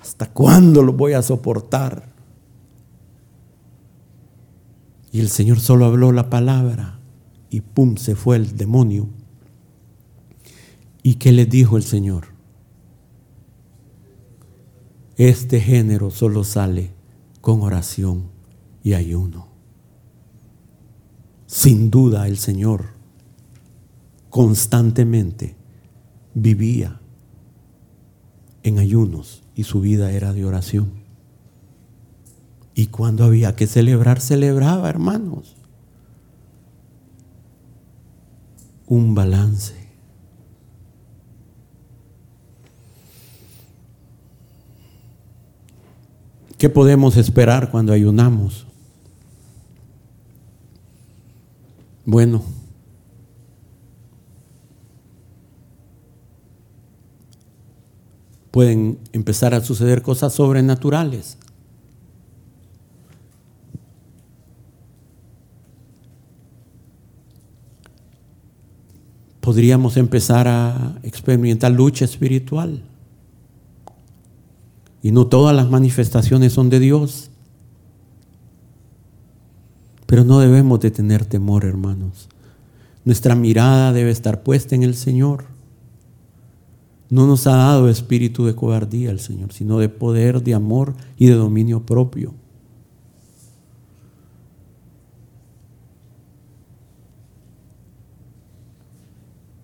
[0.00, 2.09] ¿Hasta cuándo lo voy a soportar?
[5.12, 7.00] Y el Señor solo habló la palabra
[7.50, 9.08] y pum, se fue el demonio.
[11.02, 12.28] ¿Y qué le dijo el Señor?
[15.16, 16.92] Este género solo sale
[17.40, 18.30] con oración
[18.82, 19.48] y ayuno.
[21.46, 22.86] Sin duda el Señor
[24.30, 25.56] constantemente
[26.34, 27.00] vivía
[28.62, 30.99] en ayunos y su vida era de oración.
[32.80, 35.54] Y cuando había que celebrar, celebraba, hermanos.
[38.86, 39.74] Un balance.
[46.56, 48.66] ¿Qué podemos esperar cuando ayunamos?
[52.06, 52.42] Bueno,
[58.50, 61.36] pueden empezar a suceder cosas sobrenaturales.
[69.50, 72.84] Podríamos empezar a experimentar lucha espiritual.
[75.02, 77.32] Y no todas las manifestaciones son de Dios.
[80.06, 82.28] Pero no debemos de tener temor, hermanos.
[83.04, 85.46] Nuestra mirada debe estar puesta en el Señor.
[87.08, 91.26] No nos ha dado espíritu de cobardía el Señor, sino de poder, de amor y
[91.26, 92.34] de dominio propio.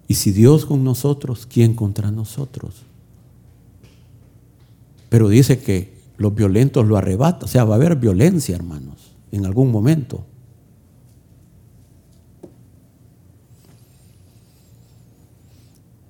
[0.09, 2.83] Y si Dios con nosotros, ¿quién contra nosotros?
[5.09, 7.45] Pero dice que los violentos lo arrebatan.
[7.45, 10.25] O sea, va a haber violencia, hermanos, en algún momento.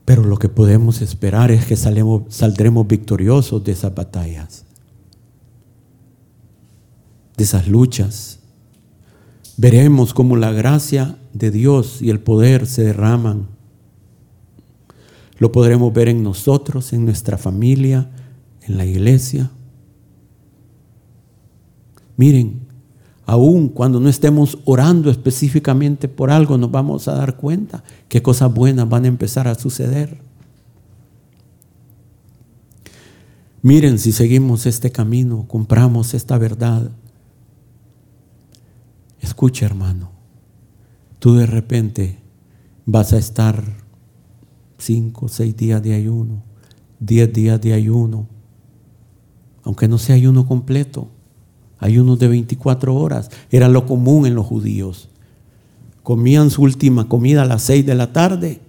[0.04, 4.64] Pero lo que podemos esperar es que saldremos victoriosos de esas batallas,
[7.36, 8.38] de esas luchas.
[9.56, 13.55] Veremos cómo la gracia de Dios y el poder se derraman.
[15.38, 18.10] Lo podremos ver en nosotros, en nuestra familia,
[18.62, 19.50] en la iglesia.
[22.16, 22.60] Miren,
[23.26, 28.52] aun cuando no estemos orando específicamente por algo, nos vamos a dar cuenta que cosas
[28.52, 30.18] buenas van a empezar a suceder.
[33.62, 36.90] Miren, si seguimos este camino, compramos esta verdad.
[39.20, 40.12] Escucha, hermano,
[41.18, 42.20] tú de repente
[42.84, 43.85] vas a estar
[44.86, 46.42] cinco, seis días de ayuno,
[47.00, 48.28] diez días de ayuno,
[49.64, 51.08] aunque no sea ayuno completo,
[51.78, 55.08] ayunos de 24 horas, era lo común en los judíos.
[56.04, 58.60] Comían su última comida a las 6 de la tarde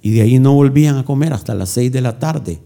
[0.00, 2.60] y de ahí no volvían a comer hasta las 6 de la tarde.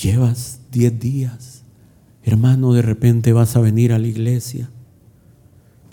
[0.00, 1.62] Llevas 10 días,
[2.22, 4.70] hermano, de repente vas a venir a la iglesia.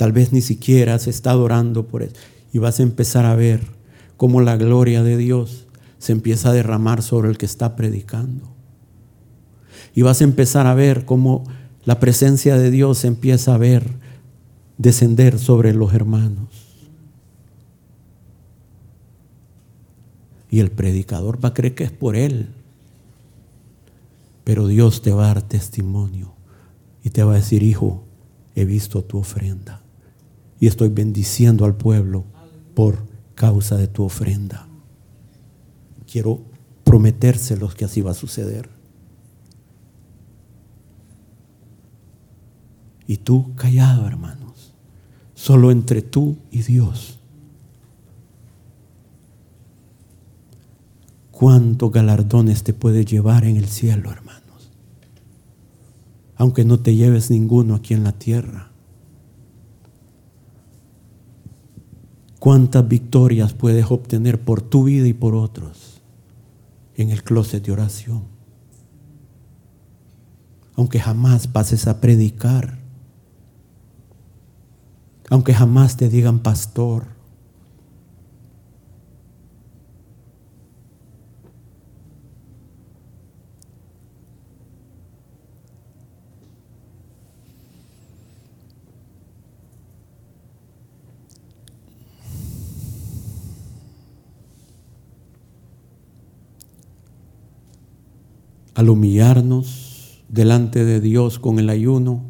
[0.02, 2.16] Tal vez ni siquiera has estado orando por eso
[2.52, 3.62] y vas a empezar a ver
[4.18, 5.68] cómo la gloria de Dios
[6.00, 8.52] se empieza a derramar sobre el que está predicando.
[9.94, 11.44] Y vas a empezar a ver cómo
[11.86, 13.92] la presencia de Dios se empieza a ver
[14.80, 16.50] descender sobre los hermanos.
[20.50, 22.50] Y el predicador va a creer que es por él.
[24.46, 26.34] Pero Dios te va a dar testimonio
[27.04, 28.04] y te va a decir, hijo,
[28.56, 29.81] he visto tu ofrenda.
[30.62, 32.24] Y estoy bendiciendo al pueblo
[32.74, 34.70] por causa de tu ofrenda
[36.12, 36.42] quiero
[36.84, 38.70] prometérselos que así va a suceder.
[43.08, 44.74] Y tú callado, hermanos,
[45.34, 47.20] solo entre tú y Dios.
[51.32, 54.72] ¿Cuántos galardones te puede llevar en el cielo, hermanos?
[56.36, 58.71] Aunque no te lleves ninguno aquí en la tierra.
[62.42, 65.92] ¿Cuántas victorias puedes obtener por tu vida y por otros?
[66.96, 68.24] en el closet de oración.
[70.76, 72.80] Aunque jamás pases a predicar.
[75.30, 77.08] Aunque jamás te digan pastor.
[98.82, 102.24] Al humillarnos delante de Dios con el ayuno,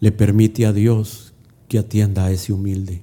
[0.00, 1.34] le permite a Dios
[1.68, 3.02] que atienda a ese humilde.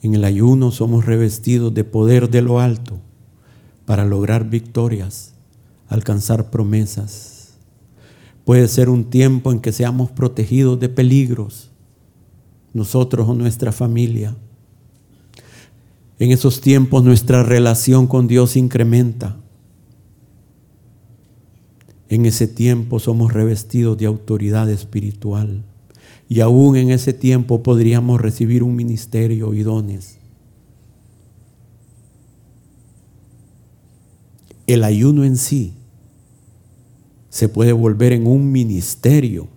[0.00, 2.98] En el ayuno somos revestidos de poder de lo alto
[3.84, 5.34] para lograr victorias,
[5.88, 7.32] alcanzar promesas
[8.44, 11.70] Puede ser un tiempo en que seamos protegidos de peligros,
[12.72, 14.36] nosotros o nuestra familia.
[16.22, 19.40] En esos tiempos nuestra relación con Dios incrementa.
[22.08, 25.64] En ese tiempo somos revestidos de autoridad espiritual.
[26.28, 30.20] Y aún en ese tiempo podríamos recibir un ministerio y dones.
[34.68, 35.74] El ayuno en sí
[37.30, 39.48] se puede volver en un ministerio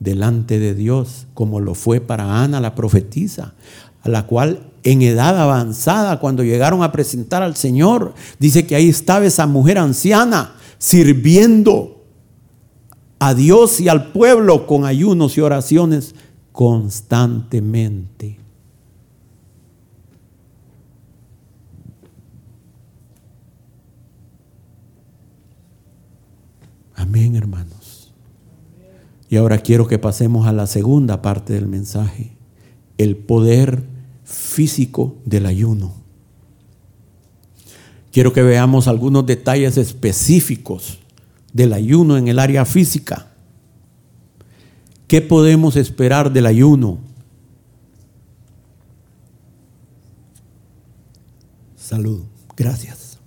[0.00, 3.54] delante de Dios, como lo fue para Ana la profetisa,
[4.02, 8.88] a la cual en edad avanzada, cuando llegaron a presentar al Señor, dice que ahí
[8.88, 12.04] estaba esa mujer anciana sirviendo
[13.18, 16.14] a Dios y al pueblo con ayunos y oraciones
[16.52, 18.38] constantemente.
[26.94, 28.14] Amén, hermanos.
[29.28, 32.36] Y ahora quiero que pasemos a la segunda parte del mensaje,
[32.98, 33.95] el poder
[34.26, 35.94] físico del ayuno.
[38.12, 40.98] Quiero que veamos algunos detalles específicos
[41.52, 43.28] del ayuno en el área física.
[45.06, 46.98] ¿Qué podemos esperar del ayuno?
[51.76, 52.22] Salud.
[52.56, 53.18] Gracias.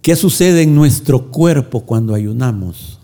[0.00, 2.99] ¿Qué sucede en nuestro cuerpo cuando ayunamos?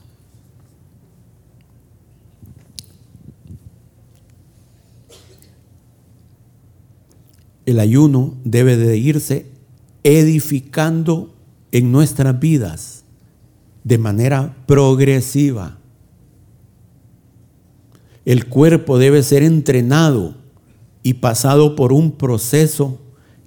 [7.66, 9.46] El ayuno debe de irse
[10.04, 11.34] edificando
[11.72, 13.04] en nuestras vidas
[13.82, 15.78] de manera progresiva.
[18.24, 20.36] El cuerpo debe ser entrenado
[21.02, 23.00] y pasado por un proceso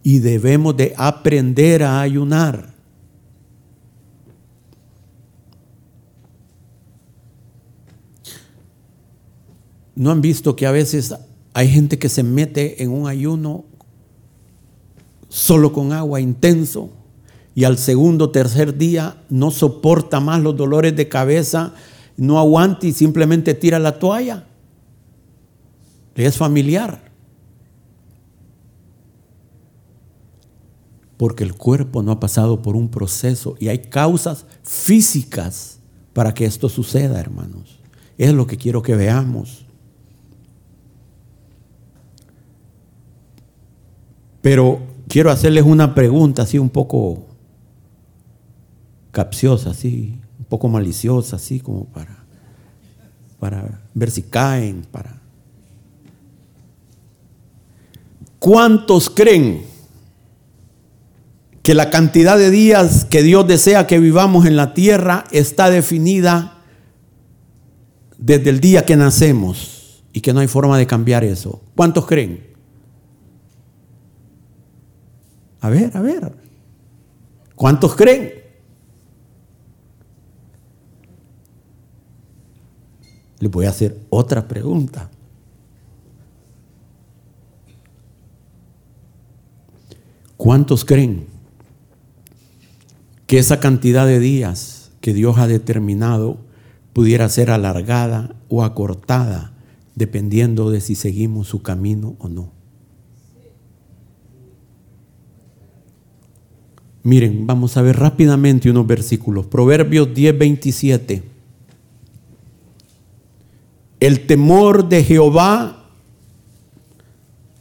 [0.03, 2.73] y debemos de aprender a ayunar.
[9.95, 11.13] ¿No han visto que a veces
[11.53, 13.65] hay gente que se mete en un ayuno
[15.29, 16.91] solo con agua intenso
[17.55, 21.73] y al segundo, tercer día no soporta más los dolores de cabeza,
[22.17, 24.45] no aguanta y simplemente tira la toalla?
[26.15, 27.01] es familiar.
[31.17, 35.79] Porque el cuerpo no ha pasado por un proceso y hay causas físicas
[36.13, 37.79] para que esto suceda, hermanos.
[38.17, 39.65] Es lo que quiero que veamos.
[44.41, 47.25] Pero quiero hacerles una pregunta así un poco
[49.11, 52.23] capciosa, así, un poco maliciosa, así como para,
[53.39, 55.19] para ver si caen, para...
[58.37, 59.63] ¿Cuántos creen
[61.61, 66.61] que la cantidad de días que Dios desea que vivamos en la tierra está definida
[68.17, 71.61] desde el día que nacemos y que no hay forma de cambiar eso?
[71.75, 72.48] ¿Cuántos creen?
[75.61, 76.33] A ver, a ver.
[77.55, 78.31] ¿Cuántos creen?
[83.39, 85.09] Le voy a hacer otra pregunta.
[90.37, 91.27] ¿Cuántos creen
[93.27, 96.37] que esa cantidad de días que Dios ha determinado
[96.93, 99.53] pudiera ser alargada o acortada
[99.95, 102.58] dependiendo de si seguimos su camino o no?
[107.09, 109.47] Miren, vamos a ver rápidamente unos versículos.
[109.47, 111.23] Proverbios 10, 27.
[113.99, 115.87] El temor de Jehová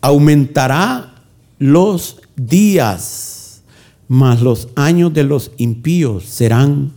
[0.03, 1.25] aumentará
[1.59, 3.63] los días,
[4.07, 6.93] mas los años de los impíos serán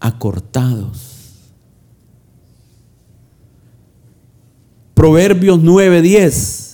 [0.00, 1.48] acortados.
[4.92, 6.71] Proverbios 9:10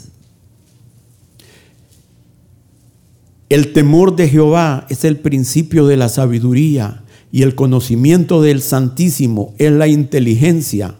[3.48, 9.54] El temor de Jehová es el principio de la sabiduría y el conocimiento del Santísimo
[9.58, 10.96] es la inteligencia.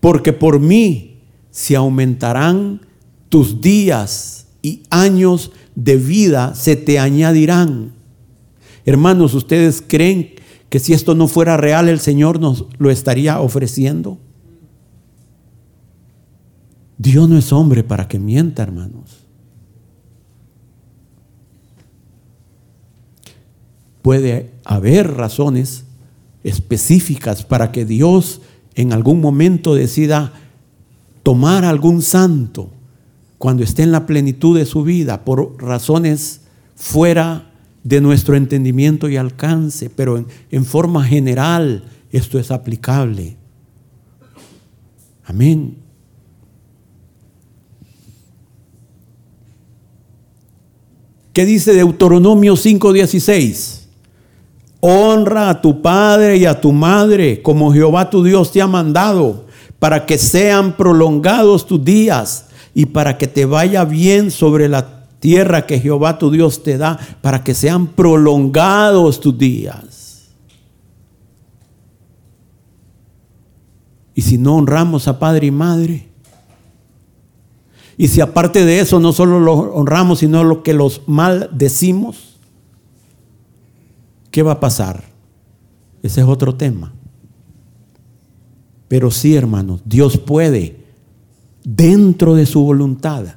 [0.00, 1.18] Porque por mí
[1.50, 2.80] se aumentarán
[3.28, 7.92] tus días y años de vida se te añadirán.
[8.84, 10.30] Hermanos, ¿ustedes creen
[10.68, 14.18] que si esto no fuera real el Señor nos lo estaría ofreciendo?
[16.96, 19.07] Dios no es hombre para que mienta, hermanos.
[24.08, 25.84] Puede haber razones
[26.42, 28.40] específicas para que Dios
[28.74, 30.32] en algún momento decida
[31.22, 32.70] tomar algún santo
[33.36, 36.40] cuando esté en la plenitud de su vida por razones
[36.74, 37.52] fuera
[37.84, 43.36] de nuestro entendimiento y alcance, pero en, en forma general esto es aplicable.
[45.26, 45.76] Amén.
[51.34, 53.87] ¿Qué dice Deuteronomio 5:16?
[54.80, 59.46] Honra a tu padre y a tu madre como Jehová tu Dios te ha mandado,
[59.78, 65.66] para que sean prolongados tus días y para que te vaya bien sobre la tierra
[65.66, 70.28] que Jehová tu Dios te da, para que sean prolongados tus días.
[74.14, 76.08] Y si no honramos a padre y madre,
[77.96, 82.27] y si aparte de eso no solo los honramos, sino lo que los maldecimos,
[84.38, 85.02] ¿qué va a pasar?
[86.00, 86.92] Ese es otro tema.
[88.86, 90.76] Pero sí, hermanos, Dios puede,
[91.64, 93.34] dentro de su voluntad,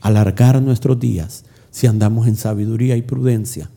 [0.00, 3.68] alargar nuestros días si andamos en sabiduría y prudencia,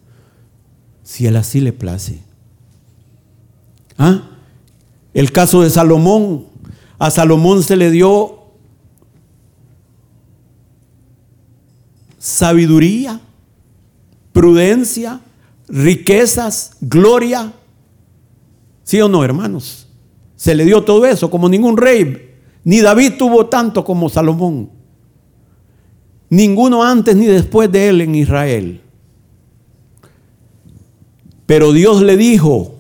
[1.04, 2.24] si Él así le place.
[3.98, 4.30] ¿Ah?
[5.14, 6.46] El caso de Salomón,
[6.98, 8.54] a Salomón se le dio
[12.20, 13.20] sabiduría,
[14.32, 15.20] prudencia,
[15.74, 17.52] riquezas, gloria.
[18.84, 19.88] ¿Sí o no, hermanos?
[20.36, 22.36] Se le dio todo eso como ningún rey.
[22.64, 24.70] Ni David tuvo tanto como Salomón.
[26.30, 28.82] Ninguno antes ni después de él en Israel.
[31.48, 32.76] Pero Dios le dijo,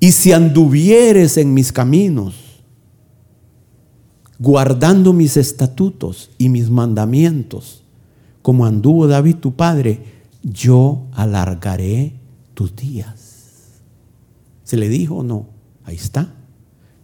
[0.00, 2.34] y si anduvieres en mis caminos,
[4.38, 7.82] guardando mis estatutos y mis mandamientos,
[8.42, 12.14] como anduvo David tu padre, yo alargaré
[12.54, 13.82] tus días.
[14.64, 15.48] ¿Se le dijo o no?
[15.84, 16.34] Ahí está.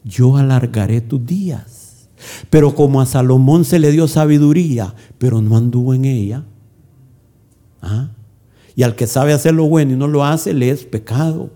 [0.04, 2.08] Yo alargaré tus días.
[2.50, 6.44] Pero como a Salomón se le dio sabiduría, pero no anduvo en ella.
[7.82, 8.10] ¿ah?
[8.74, 11.50] Y al que sabe hacer lo bueno y no lo hace, le es pecado.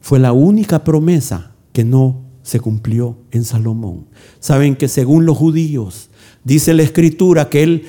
[0.00, 4.06] Fue la única promesa que no se cumplió en Salomón.
[4.40, 6.10] Saben que según los judíos,
[6.42, 7.84] dice la escritura que él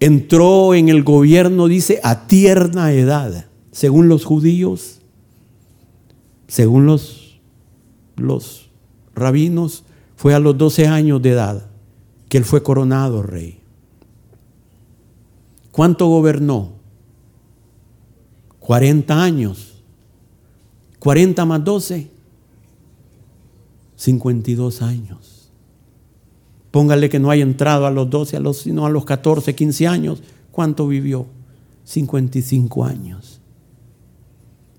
[0.00, 3.46] entró en el gobierno, dice, a tierna edad.
[3.72, 5.00] Según los judíos,
[6.46, 7.40] según los,
[8.16, 8.70] los
[9.14, 9.84] rabinos,
[10.16, 11.66] fue a los 12 años de edad
[12.28, 13.60] que él fue coronado rey.
[15.70, 16.72] ¿Cuánto gobernó?
[18.60, 19.82] 40 años.
[20.98, 22.10] 40 más 12.
[23.96, 25.27] 52 años.
[26.78, 29.88] Póngale que no haya entrado a los 12, a los, sino a los 14, 15
[29.88, 30.22] años.
[30.52, 31.26] ¿Cuánto vivió?
[31.82, 33.40] 55 años.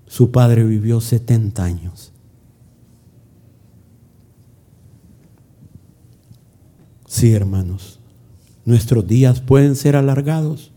[0.06, 2.12] Su padre vivió 70 años.
[7.06, 8.00] Sí, hermanos,
[8.64, 10.72] nuestros días pueden ser alargados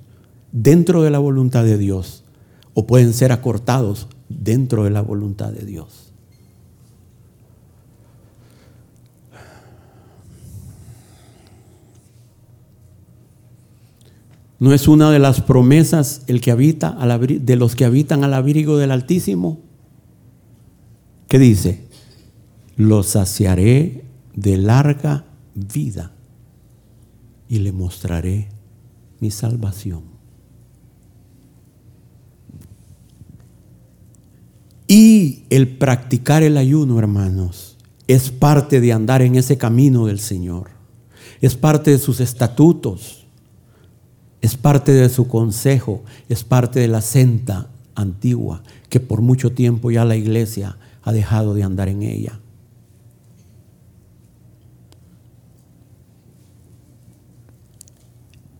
[0.51, 2.25] dentro de la voluntad de Dios
[2.73, 6.02] o pueden ser acortados dentro de la voluntad de Dios.
[14.63, 18.77] ¿No es una de las promesas el que habita de los que habitan al abrigo
[18.77, 19.59] del Altísimo?
[21.27, 21.85] ¿Qué dice?
[22.77, 26.13] Los saciaré de larga vida
[27.49, 28.47] y le mostraré
[29.19, 30.03] mi salvación.
[34.87, 37.75] Y el practicar el ayuno, hermanos,
[38.07, 40.69] es parte de andar en ese camino del Señor.
[41.41, 43.22] Es parte de sus estatutos
[44.43, 49.89] es parte de su consejo, es parte de la senta antigua que por mucho tiempo
[49.89, 52.41] ya la iglesia ha dejado de andar en ella.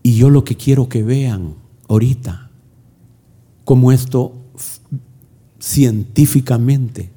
[0.02, 1.56] Y yo lo que quiero que vean
[1.86, 2.50] ahorita,
[3.66, 4.32] como esto
[5.60, 7.10] científicamente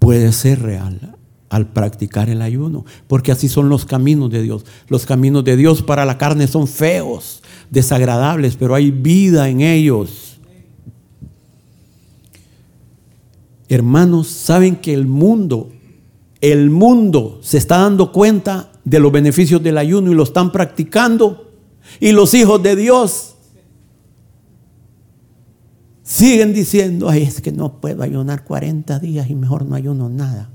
[0.00, 1.11] puede ser real
[1.52, 4.64] al practicar el ayuno, porque así son los caminos de Dios.
[4.88, 10.40] Los caminos de Dios para la carne son feos, desagradables, pero hay vida en ellos.
[13.68, 15.70] Hermanos, saben que el mundo,
[16.40, 21.52] el mundo se está dando cuenta de los beneficios del ayuno y lo están practicando.
[22.00, 23.34] Y los hijos de Dios
[26.02, 30.51] siguen diciendo, ay, es que no puedo ayunar 40 días y mejor no ayuno nada.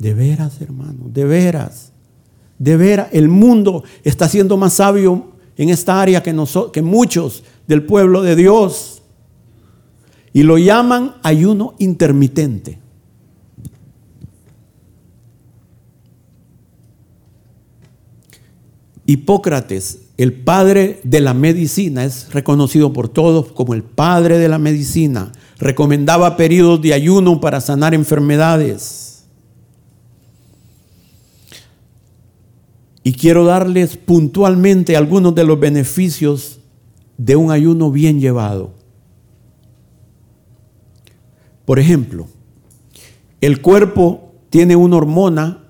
[0.00, 1.92] De veras, hermano, de veras.
[2.58, 6.34] De veras, el mundo está siendo más sabio en esta área que,
[6.72, 9.02] que muchos del pueblo de Dios.
[10.32, 12.80] Y lo llaman ayuno intermitente.
[19.06, 24.58] Hipócrates el padre de la medicina, es reconocido por todos como el padre de la
[24.58, 25.32] medicina.
[25.58, 29.09] Recomendaba periodos de ayuno para sanar enfermedades.
[33.02, 36.60] Y quiero darles puntualmente algunos de los beneficios
[37.16, 38.74] de un ayuno bien llevado.
[41.64, 42.26] Por ejemplo,
[43.40, 45.64] el cuerpo tiene una hormona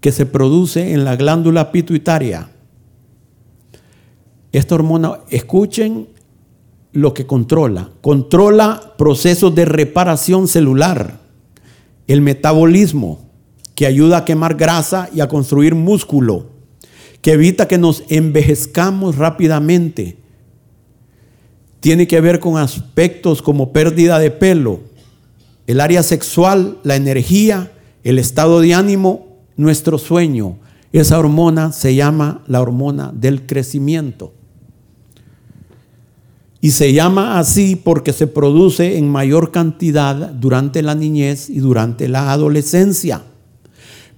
[0.00, 2.50] que se produce en la glándula pituitaria.
[4.52, 6.08] Esta hormona, escuchen
[6.92, 7.90] lo que controla.
[8.00, 11.20] Controla procesos de reparación celular,
[12.06, 13.30] el metabolismo,
[13.74, 16.46] que ayuda a quemar grasa y a construir músculo,
[17.22, 20.16] que evita que nos envejezcamos rápidamente.
[21.80, 24.80] Tiene que ver con aspectos como pérdida de pelo,
[25.66, 30.58] el área sexual, la energía, el estado de ánimo, nuestro sueño.
[30.92, 34.32] Esa hormona se llama la hormona del crecimiento.
[36.60, 42.08] Y se llama así porque se produce en mayor cantidad durante la niñez y durante
[42.08, 43.22] la adolescencia.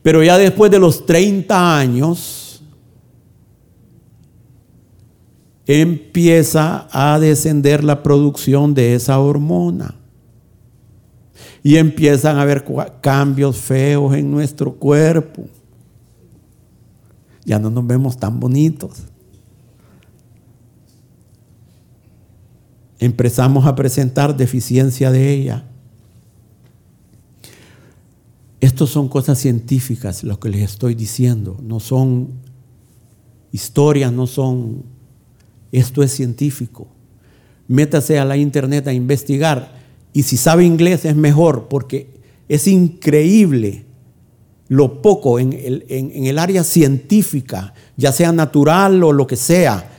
[0.03, 2.42] Pero ya después de los 30 años
[5.67, 9.97] empieza a descender la producción de esa hormona.
[11.63, 12.65] Y empiezan a haber
[13.01, 15.45] cambios feos en nuestro cuerpo.
[17.45, 19.05] Ya no nos vemos tan bonitos.
[23.05, 25.65] empezamos a presentar deficiencia de ella.
[28.61, 32.29] Estos son cosas científicas, lo que les estoy diciendo, no son
[33.51, 34.85] historias, no son...
[35.73, 36.87] Esto es científico.
[37.67, 39.73] Métase a la internet a investigar
[40.13, 42.09] y si sabe inglés es mejor porque
[42.49, 43.87] es increíble
[44.69, 49.91] lo poco en el, área científica, ya sea natural o lo que sea,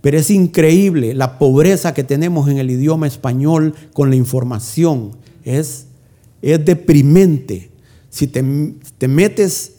[0.00, 5.16] pero es increíble la pobreza que tenemos en el idioma español con la información.
[5.44, 5.86] Es,
[6.40, 7.70] es deprimente.
[8.08, 8.42] Si te,
[9.06, 9.74] metes,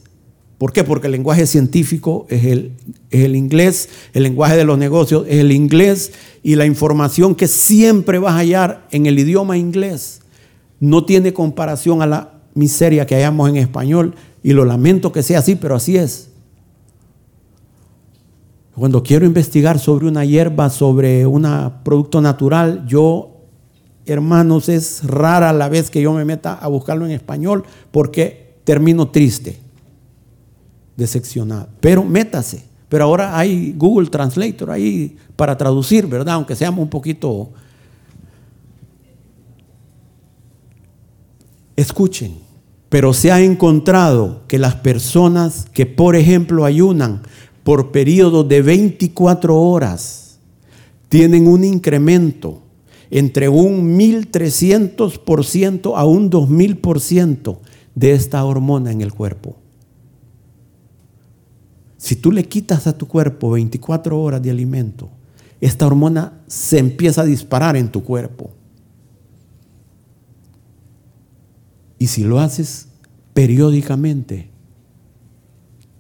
[0.64, 0.86] ¿por qué?
[0.86, 2.72] Porque el lenguaje científico es el,
[3.10, 7.50] es el inglés, el lenguaje de los negocios es el inglés y la información que
[7.50, 10.22] siempre vas a hallar en el idioma inglés
[10.80, 14.16] no tiene comparación a la miseria que hallamos en español.
[14.42, 16.30] Y lo lamento que sea así, pero así es.
[18.74, 21.46] Cuando quiero investigar sobre una hierba, sobre un
[21.84, 23.36] producto natural, yo,
[24.06, 29.10] hermanos, es rara la vez que yo me meta a buscarlo en español porque termino
[29.10, 29.60] triste,
[30.96, 31.70] decepcionado.
[31.80, 32.64] Pero métase.
[32.90, 36.36] Pero ahora hay Google Translator ahí para traducir, ¿verdad?
[36.36, 37.52] Aunque seamos un poquito...
[41.76, 42.36] Escuchen,
[42.90, 47.24] pero se ha encontrado que las personas que, por ejemplo, ayunan
[47.64, 50.38] por periodo de 24 horas
[51.10, 52.62] tienen un incremento
[53.10, 57.58] entre un 1300% a un 2000%
[57.96, 59.63] de esta hormona en el cuerpo.
[62.04, 65.10] Si tú le quitas a tu cuerpo 24 horas de alimento,
[65.62, 68.52] esta hormona se empieza a disparar en tu cuerpo.
[71.98, 72.90] Y si lo haces
[73.34, 74.54] periódicamente,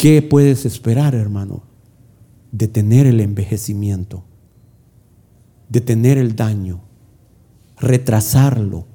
[0.03, 1.63] ¿Qué puedes esperar, hermano?
[2.51, 4.25] Detener el envejecimiento,
[5.69, 6.81] detener el daño,
[7.77, 8.85] retrasarlo.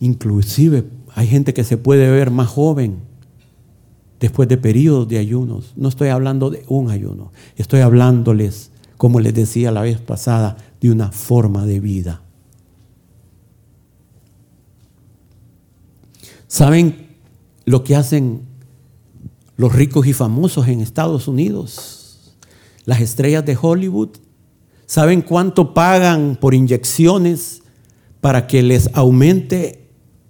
[0.00, 2.98] Inclusive hay gente que se puede ver más joven
[4.20, 5.72] después de periodos de ayunos.
[5.74, 10.90] No estoy hablando de un ayuno, estoy hablándoles, como les decía la vez pasada, de
[10.90, 12.20] una forma de vida.
[16.46, 17.16] ¿Saben
[17.64, 18.42] lo que hacen
[19.56, 22.36] los ricos y famosos en Estados Unidos?
[22.84, 24.10] Las estrellas de Hollywood.
[24.84, 27.62] ¿Saben cuánto pagan por inyecciones
[28.20, 29.85] para que les aumente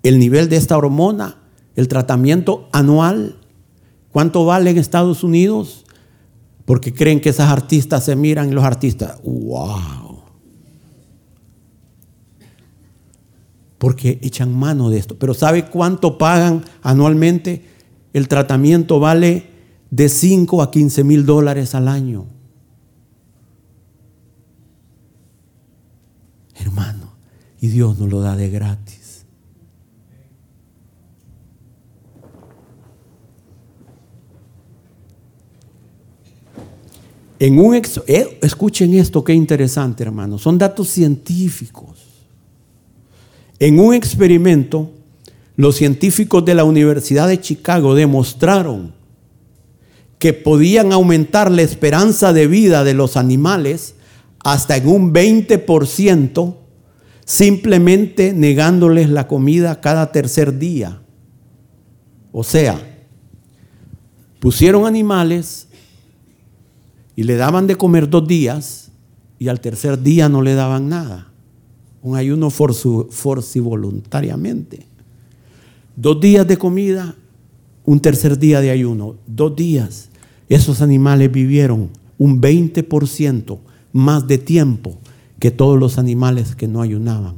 [0.09, 1.39] el nivel de esta hormona?
[1.75, 3.37] El tratamiento anual.
[4.11, 5.85] ¿Cuánto vale en Estados Unidos?
[6.65, 10.07] Porque creen que esas artistas se miran y los artistas, wow.
[13.79, 15.19] porque echan mano de esto.
[15.19, 17.65] Pero ¿sabe cuánto pagan anualmente?
[18.13, 19.47] El tratamiento vale
[19.91, 22.27] de 5 a 15 mil dólares al año.
[26.57, 27.13] Hermano,
[27.61, 29.06] y Dios nos lo da de gratis.
[37.39, 40.39] En un eh, escuchen esto, qué interesante, hermano.
[40.39, 42.07] Son datos científicos.
[43.59, 44.91] En un experimento,
[45.57, 48.95] los científicos de la Universidad de Chicago demostraron
[50.19, 53.95] que podían aumentar la esperanza de vida de los animales
[54.41, 56.57] hasta en un 20%,
[57.25, 61.03] simplemente negándoles la comida cada tercer día.
[62.33, 62.81] O sea,
[64.39, 65.66] pusieron animales
[67.17, 68.93] y le daban de comer dos días
[69.39, 71.33] y al tercer día no le daban nada.
[72.03, 74.87] Un ayuno forci voluntariamente.
[75.97, 77.17] Dos días de comida,
[77.87, 79.17] un tercer día de ayuno.
[79.27, 80.11] Dos días.
[80.49, 83.59] Esos animales vivieron un 20%
[83.93, 84.99] más de tiempo
[85.41, 87.37] que todos los animales que no ayunaban.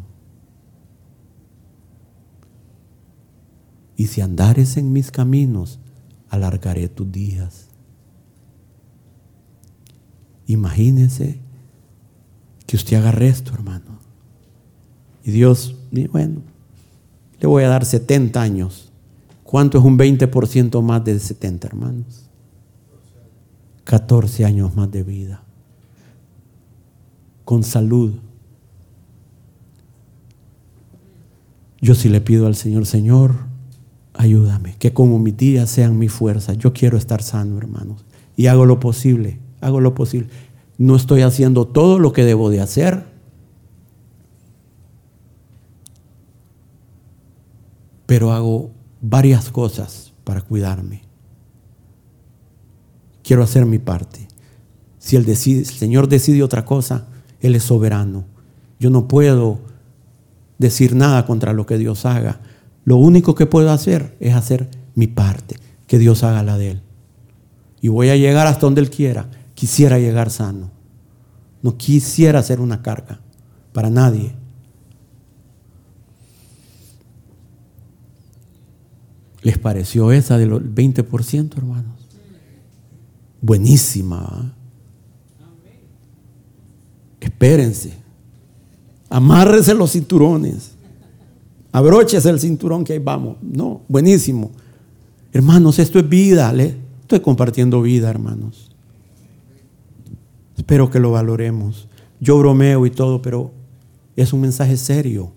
[3.97, 5.79] Y si andares en mis caminos,
[6.29, 7.68] alargaré tus días.
[10.49, 11.39] Imagínense
[12.67, 13.99] que usted haga resto, hermano.
[15.23, 15.77] Y Dios,
[16.11, 16.41] bueno,
[17.39, 18.91] le voy a dar 70 años.
[19.45, 22.31] ¿Cuánto es un 20% más de 70, hermanos?
[23.85, 25.43] 14 años más de vida.
[27.45, 28.15] Con salud.
[31.81, 33.35] Yo sí le pido al Señor, Señor,
[34.15, 36.55] ayúdame, que como mis días sean mi fuerza.
[36.55, 38.07] Yo quiero estar sano, hermanos.
[38.35, 40.29] Y hago lo posible, hago lo posible.
[40.79, 43.05] No estoy haciendo todo lo que debo de hacer.
[48.07, 51.03] Pero hago varias cosas para cuidarme.
[53.23, 54.29] Quiero hacer mi parte.
[54.99, 57.07] Si el, Señor decide otra cosa,
[57.41, 58.25] Él es soberano.
[58.79, 59.59] Yo no puedo
[60.59, 62.41] decir nada contra lo que Dios haga.
[62.85, 65.57] Lo único que puedo hacer es hacer mi parte,
[65.87, 66.83] que Dios haga la de Él.
[67.81, 69.29] Y voy a llegar hasta donde Él quiera.
[69.59, 70.71] Quisiera llegar sano.
[71.65, 73.19] No quisiera ser una carga
[73.73, 74.33] para nadie.
[79.43, 81.97] ¿Les pareció esa del 20%, hermanos?
[83.43, 84.55] Buenísima.
[87.19, 87.95] Espérense.
[89.11, 90.71] Amárrese los cinturones.
[91.73, 93.39] Abróchese el cinturón que ahí vamos.
[93.43, 94.53] No, buenísimo.
[95.33, 96.53] Hermanos, esto es vida.
[96.53, 98.68] Le estoy compartiendo vida, hermanos.
[100.59, 101.89] Espero que lo valoremos.
[102.21, 103.53] Yo bromeo y todo, pero
[104.17, 105.33] es un mensaje serio,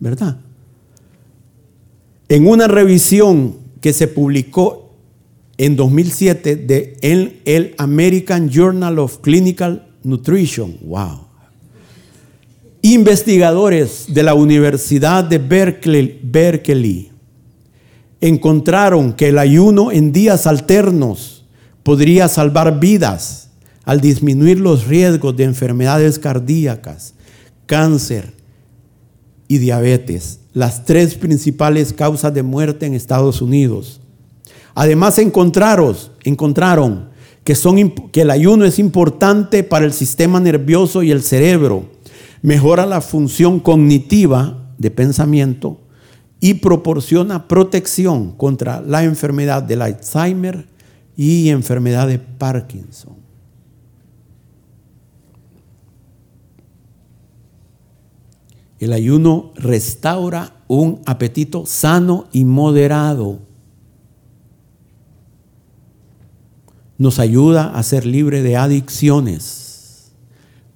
[0.00, 0.36] ¿verdad?
[2.28, 4.90] En una revisión que se publicó
[5.56, 11.20] en 2007 de el, American Journal of Clinical Nutrition, wow,
[12.82, 17.12] investigadores de la Universidad de Berkeley
[18.20, 21.44] encontraron que el ayuno en días alternos
[21.84, 23.43] podría salvar vidas
[23.84, 27.14] al disminuir los riesgos de enfermedades cardíacas,
[27.66, 28.32] cáncer
[29.48, 34.00] y diabetes, las tres principales causas de muerte en Estados Unidos.
[34.74, 37.10] Además encontraron, encontraron
[37.44, 41.90] que, son, que el ayuno es importante para el sistema nervioso y el cerebro
[42.42, 45.80] mejora la función cognitiva de pensamiento
[46.40, 50.66] y proporciona protección contra la enfermedad del Alzheimer
[51.16, 53.23] y enfermedad de Parkinson.
[58.84, 63.38] El ayuno restaura un apetito sano y moderado.
[66.98, 69.64] Nos ayuda a ser libre de adicciones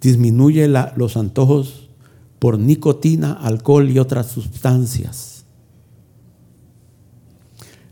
[0.00, 1.90] disminuye los antojos
[2.38, 5.44] por nicotina, alcohol y otras sustancias.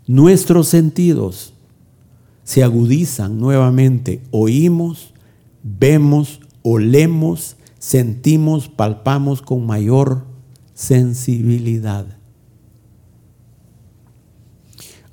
[0.06, 1.52] Nuestros sentidos
[2.42, 4.22] se agudizan nuevamente.
[4.30, 5.12] Oímos,
[5.62, 10.26] vemos, olemos, sentimos, palpamos con mayor
[10.74, 12.06] sensibilidad.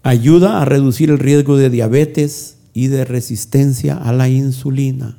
[0.01, 5.18] Ayuda a reducir el riesgo de diabetes y de resistencia a la insulina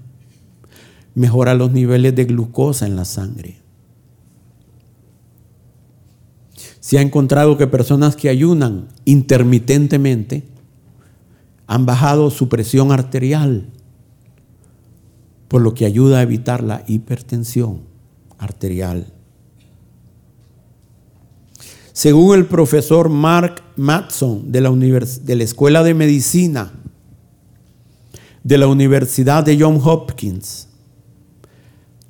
[1.15, 3.57] mejora los niveles de glucosa en la sangre.
[6.81, 10.45] Se ha encontrado que personas que ayunan intermitentemente
[11.67, 13.71] han bajado su presión arterial,
[15.49, 17.83] por lo que ayuda a evitar la hipertensión
[18.39, 19.13] arterial.
[21.93, 26.73] Según el profesor Mark Matson de la, de la Escuela de Medicina
[28.43, 30.69] de la Universidad de Johns Hopkins,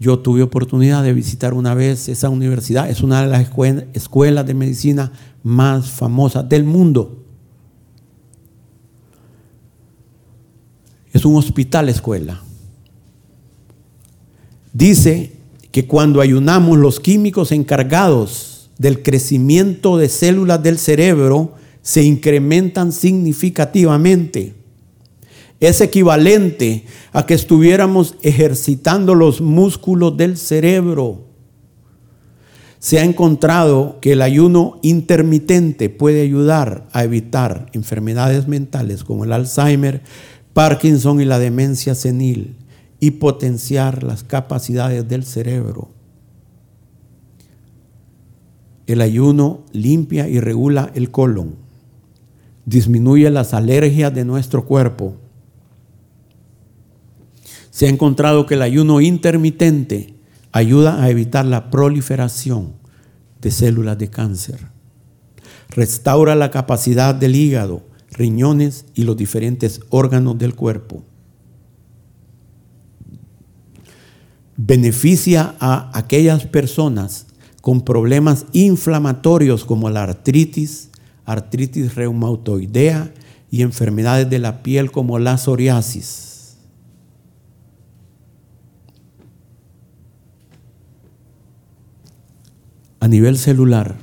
[0.01, 2.91] yo tuve oportunidad de visitar una vez esa universidad.
[2.91, 3.49] Es una de las
[3.95, 5.13] escuelas de medicina
[5.43, 7.25] más famosas del mundo.
[11.13, 12.43] Es un hospital escuela.
[14.75, 15.33] Dice
[15.73, 24.55] que cuando ayunamos los químicos encargados del crecimiento de células del cerebro se incrementan significativamente
[25.61, 31.25] es equivalente a que estuviéramos ejercitando los músculos del cerebro.
[32.79, 39.33] Se ha encontrado que el ayuno intermitente puede ayudar a evitar enfermedades mentales como el
[39.33, 40.03] Alzheimer,
[40.53, 42.57] Parkinson y la demencia senil
[43.05, 45.91] y potenciar las capacidades del cerebro.
[48.87, 51.57] El ayuno limpia y regula el colon,
[52.65, 55.17] disminuye las alergias de nuestro cuerpo.
[57.69, 60.15] Se ha encontrado que el ayuno intermitente
[60.51, 62.73] ayuda a evitar la proliferación
[63.43, 64.61] de células de cáncer.
[65.69, 67.83] Restaura la capacidad del hígado,
[68.13, 71.05] riñones y los diferentes órganos del cuerpo.
[74.57, 77.27] Beneficia a aquellas personas
[77.61, 80.91] con problemas inflamatorios como la artritis,
[81.25, 83.13] artritis reumatoidea
[83.51, 86.57] y enfermedades de la piel como la psoriasis.
[93.01, 93.97] A nivel celular,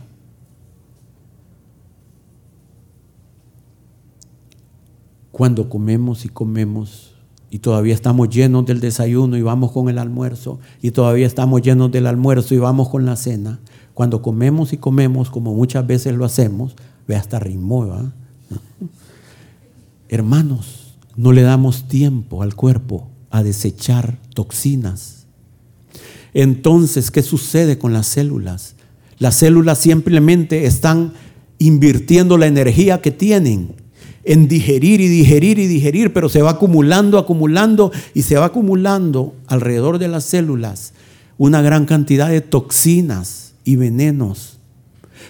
[5.32, 7.11] cuando comemos y comemos,
[7.52, 11.91] y todavía estamos llenos del desayuno y vamos con el almuerzo, y todavía estamos llenos
[11.91, 13.60] del almuerzo y vamos con la cena.
[13.93, 16.76] Cuando comemos y comemos, como muchas veces lo hacemos,
[17.08, 18.12] ve hasta rimó,
[20.08, 25.26] Hermanos, no le damos tiempo al cuerpo a desechar toxinas.
[26.34, 28.76] Entonces, ¿qué sucede con las células?
[29.20, 31.14] Las células simplemente están
[31.60, 33.76] invirtiendo la energía que tienen
[34.24, 39.34] en digerir y digerir y digerir, pero se va acumulando, acumulando y se va acumulando
[39.47, 40.93] alrededor de las células
[41.38, 44.59] una gran cantidad de toxinas y venenos.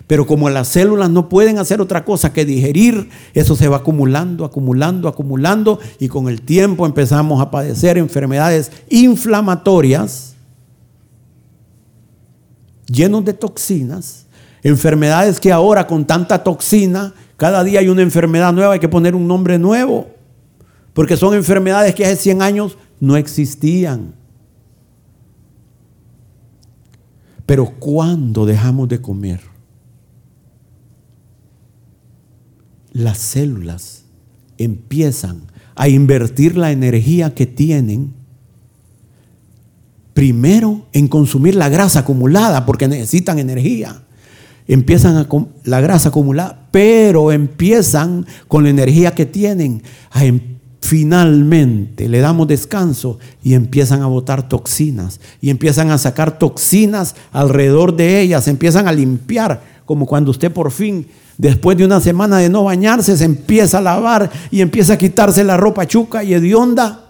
[0.07, 4.43] Pero como las células no pueden hacer otra cosa que digerir, eso se va acumulando,
[4.43, 10.35] acumulando, acumulando y con el tiempo empezamos a padecer enfermedades inflamatorias
[12.87, 14.25] llenos de toxinas,
[14.63, 19.15] enfermedades que ahora con tanta toxina cada día hay una enfermedad nueva, hay que poner
[19.15, 20.11] un nombre nuevo.
[20.93, 24.13] Porque son enfermedades que hace 100 años no existían.
[27.47, 29.41] Pero cuando dejamos de comer,
[32.91, 34.05] las células
[34.59, 35.41] empiezan
[35.73, 38.13] a invertir la energía que tienen
[40.13, 44.03] primero en consumir la grasa acumulada porque necesitan energía
[44.74, 45.28] empiezan a
[45.63, 50.39] la grasa acumulada, pero empiezan con la energía que tienen a em,
[50.82, 57.95] finalmente le damos descanso y empiezan a botar toxinas y empiezan a sacar toxinas alrededor
[57.95, 61.07] de ellas, empiezan a limpiar, como cuando usted por fin,
[61.38, 65.43] después de una semana de no bañarse, se empieza a lavar y empieza a quitarse
[65.43, 67.09] la ropa chuca y hedionda.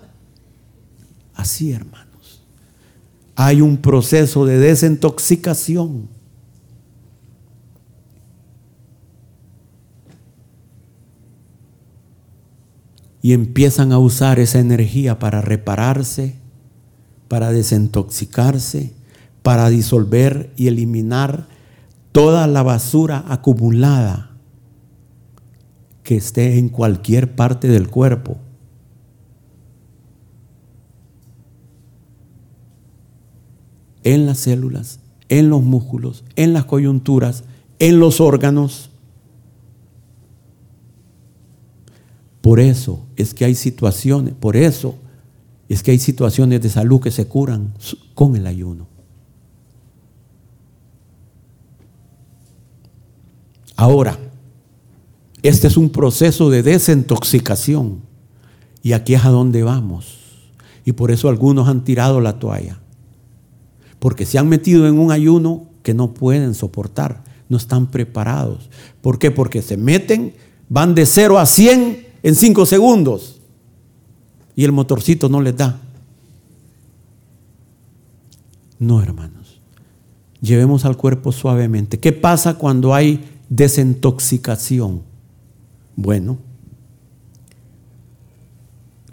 [1.33, 2.43] Así, hermanos,
[3.35, 6.20] hay un proceso de desintoxicación
[13.21, 16.35] y empiezan a usar esa energía para repararse,
[17.27, 18.93] para desintoxicarse,
[19.43, 21.47] para disolver y eliminar
[22.11, 24.31] toda la basura acumulada
[26.03, 28.37] que esté en cualquier parte del cuerpo.
[34.03, 34.99] En las células,
[35.29, 37.43] en los músculos, en las coyunturas,
[37.79, 38.90] en los órganos.
[42.41, 44.95] Por eso es que hay situaciones, por eso
[45.69, 47.73] es que hay situaciones de salud que se curan
[48.15, 48.87] con el ayuno.
[53.75, 54.19] Ahora,
[55.43, 58.01] este es un proceso de desintoxicación
[58.83, 60.17] y aquí es a donde vamos.
[60.83, 62.79] Y por eso algunos han tirado la toalla.
[63.99, 68.69] Porque se han metido en un ayuno que no pueden soportar, no están preparados.
[69.01, 69.29] ¿Por qué?
[69.29, 70.33] Porque se meten,
[70.69, 73.41] van de 0 a 100 en cinco segundos
[74.55, 75.79] y el motorcito no les da.
[78.79, 79.61] No, hermanos.
[80.41, 81.99] Llevemos al cuerpo suavemente.
[81.99, 85.03] ¿Qué pasa cuando hay desintoxicación?
[85.95, 86.37] Bueno,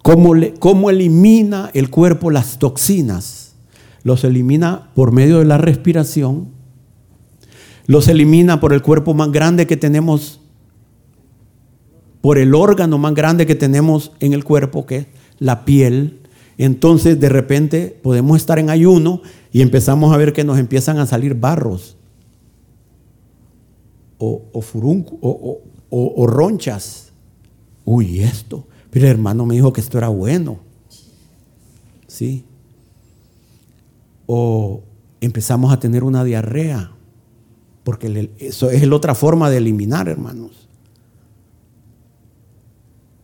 [0.03, 3.53] ¿cómo, ¿cómo elimina el cuerpo las toxinas?
[4.05, 6.49] Los elimina por medio de la respiración,
[7.87, 10.41] los elimina por el cuerpo más grande que tenemos
[12.21, 15.07] por el órgano más grande que tenemos en el cuerpo, que es
[15.39, 16.21] la piel.
[16.57, 21.07] Entonces de repente podemos estar en ayuno y empezamos a ver que nos empiezan a
[21.07, 21.97] salir barros
[24.19, 25.61] o, o,
[25.91, 27.13] o, ronchas.
[27.85, 28.67] Uy, esto.
[28.91, 30.59] Pero el hermano me dijo que esto era bueno.
[32.07, 32.45] ¿Sí?
[34.27, 34.83] O
[35.21, 36.93] empezamos a tener una diarrea,
[37.85, 40.68] porque eso es la otra forma de eliminar, hermanos.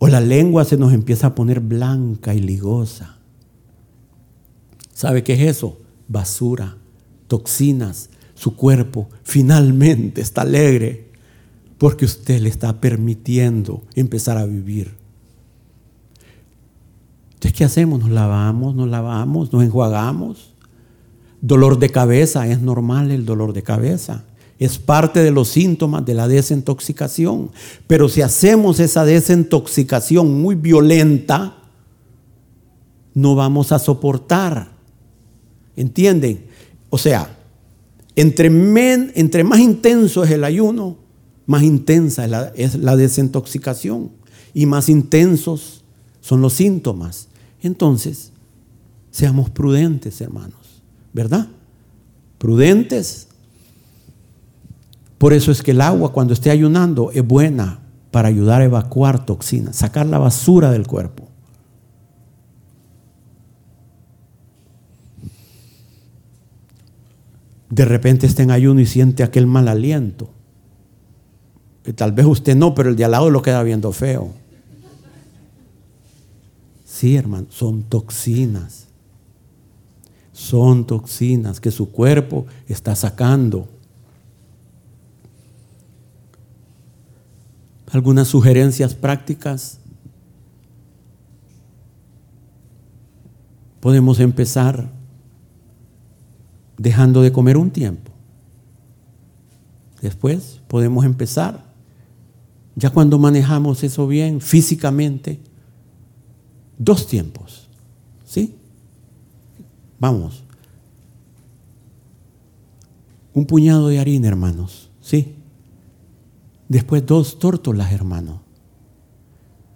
[0.05, 3.17] O la lengua se nos empieza a poner blanca y ligosa.
[4.93, 5.79] ¿Sabe qué es eso?
[6.09, 6.77] Basura,
[7.27, 8.11] toxinas.
[8.35, 11.09] Su cuerpo finalmente está alegre
[11.79, 14.95] porque usted le está permitiendo empezar a vivir.
[17.37, 18.01] Entonces, ¿qué hacemos?
[18.01, 20.53] Nos lavamos, nos lavamos, nos enjuagamos.
[21.41, 24.27] Dolor de cabeza, es normal el dolor de cabeza.
[24.59, 27.51] Es parte de los síntomas de la desintoxicación.
[27.87, 31.57] Pero si hacemos esa desintoxicación muy violenta,
[33.15, 34.73] no vamos a soportar.
[35.77, 36.47] ¿Entienden?
[36.91, 37.37] O sea,
[38.17, 40.97] entre, más intenso es el ayuno,
[41.47, 44.11] más intensa es la desintoxicación
[44.55, 45.85] y más intensos
[46.21, 47.29] son los síntomas.
[47.61, 48.31] Entonces,
[49.11, 50.65] seamos prudentes, hermanos.
[51.15, 51.49] ¿verdad?
[52.39, 53.29] Prudentes.
[55.19, 59.25] Por eso es que el agua cuando esté ayunando es buena para ayudar a evacuar
[59.25, 61.29] toxinas, sacar la basura del cuerpo.
[67.71, 70.31] De repente está en ayuno y siente aquel mal aliento.
[71.83, 74.31] Que tal vez usted no, pero el de al lado lo queda viendo feo.
[76.85, 78.85] Sí, hermano, son toxinas
[80.35, 83.69] son toxinas que su cuerpo está sacando.
[87.95, 89.79] Algunas sugerencias prácticas.
[93.79, 94.91] Podemos empezar
[96.77, 98.11] dejando de comer un tiempo.
[100.03, 101.67] Después podemos empezar,
[102.75, 105.39] ya cuando manejamos eso bien físicamente,
[106.77, 107.69] dos tiempos.
[108.25, 108.57] ¿Sí?
[110.01, 110.43] Vamos.
[113.33, 114.91] Un puñado de harina, hermanos.
[115.01, 115.37] Sí.
[116.69, 118.43] Después dos tórtolas, hermano.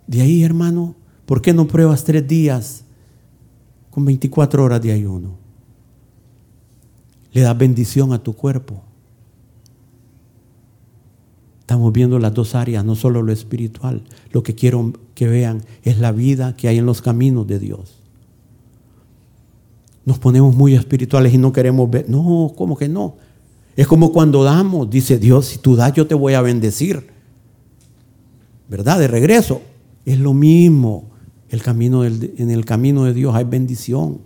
[0.06, 2.84] De ahí, hermano, ¿por qué no pruebas tres días
[3.90, 5.36] con 24 horas de ayuno?
[7.32, 8.82] Le das bendición a tu cuerpo.
[11.60, 14.04] Estamos viendo las dos áreas, no solo lo espiritual.
[14.32, 17.98] Lo que quiero que vean es la vida que hay en los caminos de Dios
[20.08, 22.08] nos ponemos muy espirituales y no queremos ver.
[22.08, 23.16] No, ¿cómo que no?
[23.78, 27.12] Es como cuando damos, dice Dios, si tú das yo te voy a bendecir.
[28.68, 28.98] ¿Verdad?
[28.98, 29.62] De regreso.
[30.04, 31.10] Es lo mismo.
[31.48, 34.18] El camino en el camino de Dios hay bendición.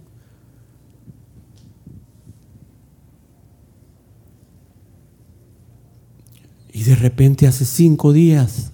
[6.73, 8.73] Y de repente hace cinco días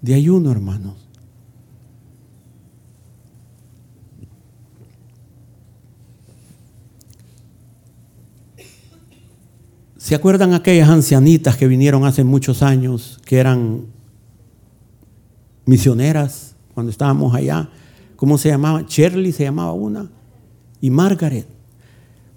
[0.00, 1.07] de ayuno, hermanos.
[10.08, 13.88] ¿Se acuerdan aquellas ancianitas que vinieron hace muchos años, que eran
[15.66, 17.68] misioneras cuando estábamos allá?
[18.16, 18.86] ¿Cómo se llamaba?
[18.88, 20.10] Shirley se llamaba una
[20.80, 21.46] y Margaret.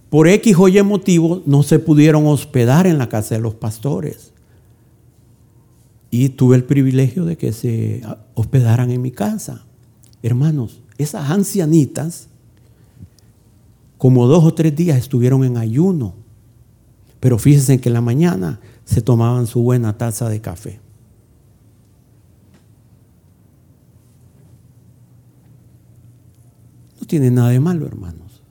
[0.10, 4.34] Por X o Y motivo no se pudieron hospedar en la casa de los pastores.
[6.10, 8.02] Y tuve el privilegio de que se
[8.34, 9.64] hospedaran en mi casa.
[10.22, 12.28] Hermanos, esas ancianitas,
[13.98, 16.21] como dos o tres días estuvieron en ayuno
[17.22, 20.82] pero fíjense que en la mañana se tomaban su buena taza de café.
[27.00, 28.42] No tiene nada de malo, hermanos.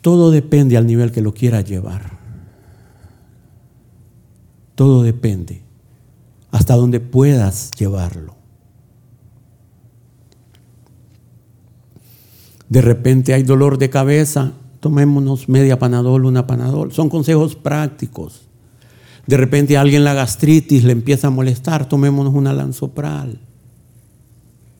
[0.00, 2.18] Todo depende al nivel que lo quiera llevar.
[4.76, 5.62] Todo depende
[6.52, 8.37] hasta donde puedas llevarlo.
[12.68, 16.92] De repente hay dolor de cabeza, tomémonos media panadol, una panadol.
[16.92, 18.42] Son consejos prácticos.
[19.26, 23.38] De repente a alguien la gastritis le empieza a molestar, tomémonos una lanzopral.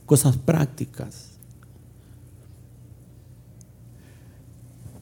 [0.07, 1.29] Cosas prácticas.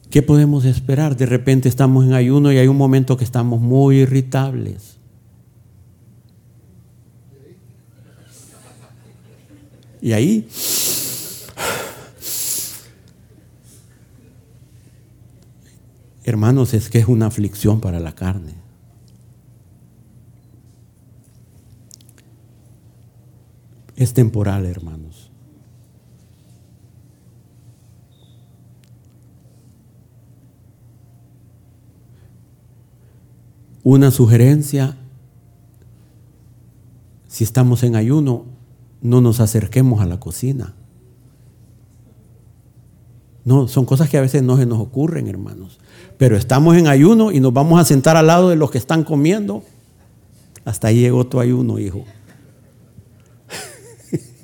[0.09, 1.17] ¿Qué podemos esperar?
[1.17, 4.97] De repente estamos en ayuno y hay un momento que estamos muy irritables.
[10.01, 10.47] Y ahí
[16.27, 18.53] Hermanos, es que es una aflicción para la carne.
[23.95, 25.31] Es temporal, hermanos.
[33.83, 34.97] Una sugerencia,
[37.29, 38.43] si estamos en ayuno,
[39.01, 40.73] no nos acerquemos a la cocina.
[43.47, 45.79] No, son cosas que a veces no se nos ocurren, hermanos.
[46.17, 49.05] Pero estamos en ayuno y nos vamos a sentar al lado de los que están
[49.05, 49.63] comiendo.
[50.65, 52.03] Hasta ahí llegó tu ayuno, hijo.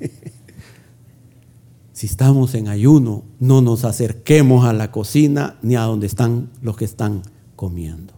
[1.92, 6.78] si estamos en ayuno, no nos acerquemos a la cocina ni a donde están los
[6.78, 7.20] que están
[7.56, 8.14] comiendo.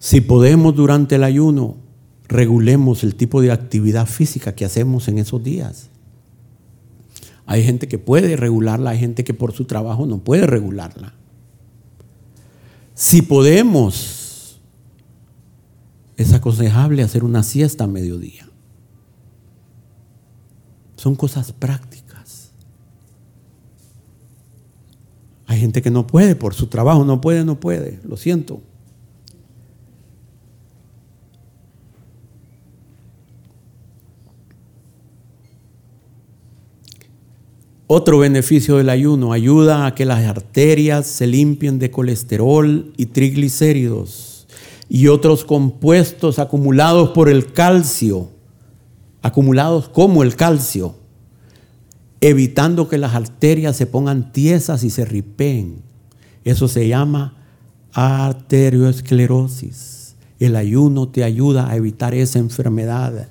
[0.00, 1.83] Si podemos durante el ayuno,
[2.28, 5.90] regulemos el tipo de actividad física que hacemos en esos días.
[7.46, 11.14] Hay gente que puede regularla, hay gente que por su trabajo no puede regularla.
[12.94, 14.60] Si podemos,
[16.16, 18.48] es aconsejable hacer una siesta a mediodía.
[20.96, 22.52] Son cosas prácticas.
[25.46, 28.62] Hay gente que no puede por su trabajo, no puede, no puede, lo siento.
[37.96, 44.48] Otro beneficio del ayuno, ayuda a que las arterias se limpien de colesterol y triglicéridos
[44.88, 48.30] y otros compuestos acumulados por el calcio,
[49.22, 50.96] acumulados como el calcio,
[52.20, 55.76] evitando que las arterias se pongan tiesas y se ripeen.
[56.42, 57.36] Eso se llama
[57.92, 60.16] arterioesclerosis.
[60.40, 63.28] El ayuno te ayuda a evitar esa enfermedad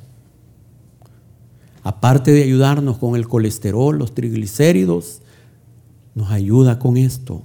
[1.84, 5.22] aparte de ayudarnos con el colesterol, los triglicéridos,
[6.16, 7.44] nos ayuda con esto.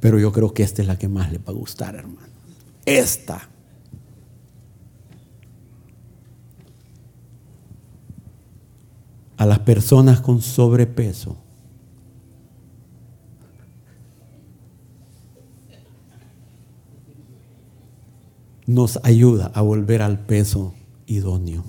[0.00, 2.28] Pero yo creo que esta es la que más le va a gustar, hermano.
[2.86, 3.48] Esta.
[9.36, 11.36] A las personas con sobrepeso.
[18.66, 20.72] Nos ayuda a volver al peso
[21.06, 21.64] idóneo.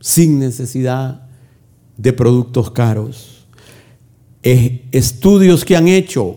[0.00, 1.26] Sin necesidad
[1.96, 3.46] de productos caros.
[4.42, 6.36] Estudios que han hecho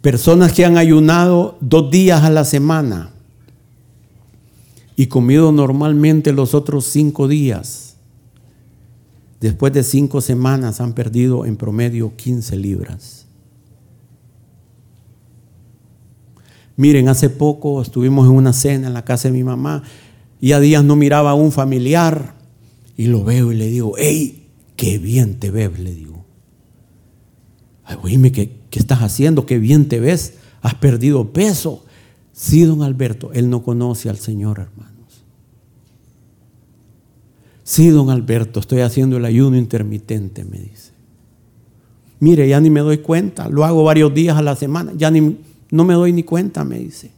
[0.00, 3.10] personas que han ayunado dos días a la semana
[4.94, 7.96] y comido normalmente los otros cinco días.
[9.40, 13.27] Después de cinco semanas han perdido en promedio 15 libras.
[16.78, 19.82] Miren, hace poco estuvimos en una cena en la casa de mi mamá
[20.40, 22.36] y a días no miraba a un familiar
[22.96, 26.24] y lo veo y le digo, hey, qué bien te ves, le digo.
[27.82, 29.44] Ay, oíme, ¿qué, ¿qué estás haciendo?
[29.44, 31.84] Qué bien te ves, has perdido peso.
[32.32, 35.24] Sí, don Alberto, él no conoce al Señor, hermanos.
[37.64, 40.92] Sí, don Alberto, estoy haciendo el ayuno intermitente, me dice.
[42.20, 45.38] Mire, ya ni me doy cuenta, lo hago varios días a la semana, ya ni,
[45.70, 47.12] no me doy ni cuenta, me dice.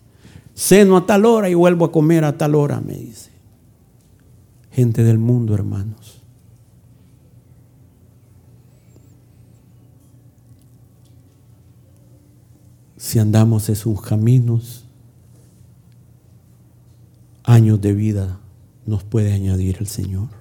[0.55, 3.31] Ceno a tal hora y vuelvo a comer a tal hora, me dice.
[4.73, 6.23] Gente del mundo, hermanos.
[12.97, 14.85] Si andamos esos caminos,
[17.45, 18.39] años de vida
[18.87, 20.40] nos puede añadir el Señor.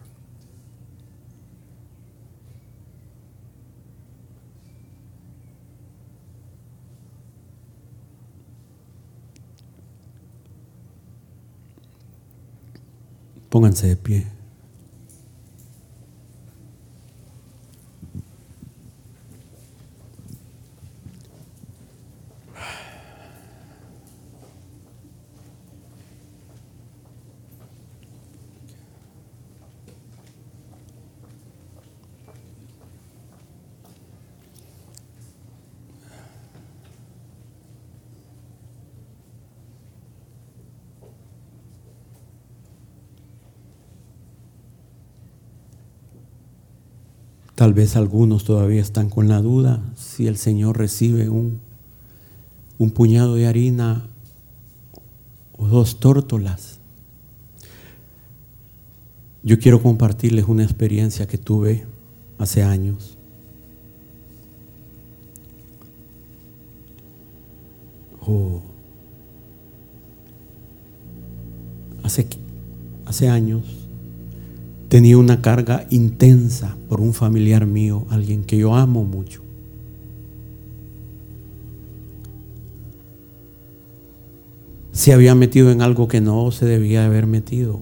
[13.49, 14.25] 不能再变
[47.59, 51.59] Tal vez algunos todavía están con la duda si el Señor recibe un,
[52.77, 54.07] un puñado de harina
[55.57, 56.79] o dos tórtolas.
[59.43, 61.85] Yo quiero compartirles una experiencia que tuve
[62.37, 63.17] hace años.
[72.03, 72.25] Hace,
[73.05, 73.78] hace años
[74.89, 79.41] tenía una carga intensa por un familiar mío, alguien que yo amo mucho.
[84.91, 87.79] Se había metido en algo que no se debía haber metido.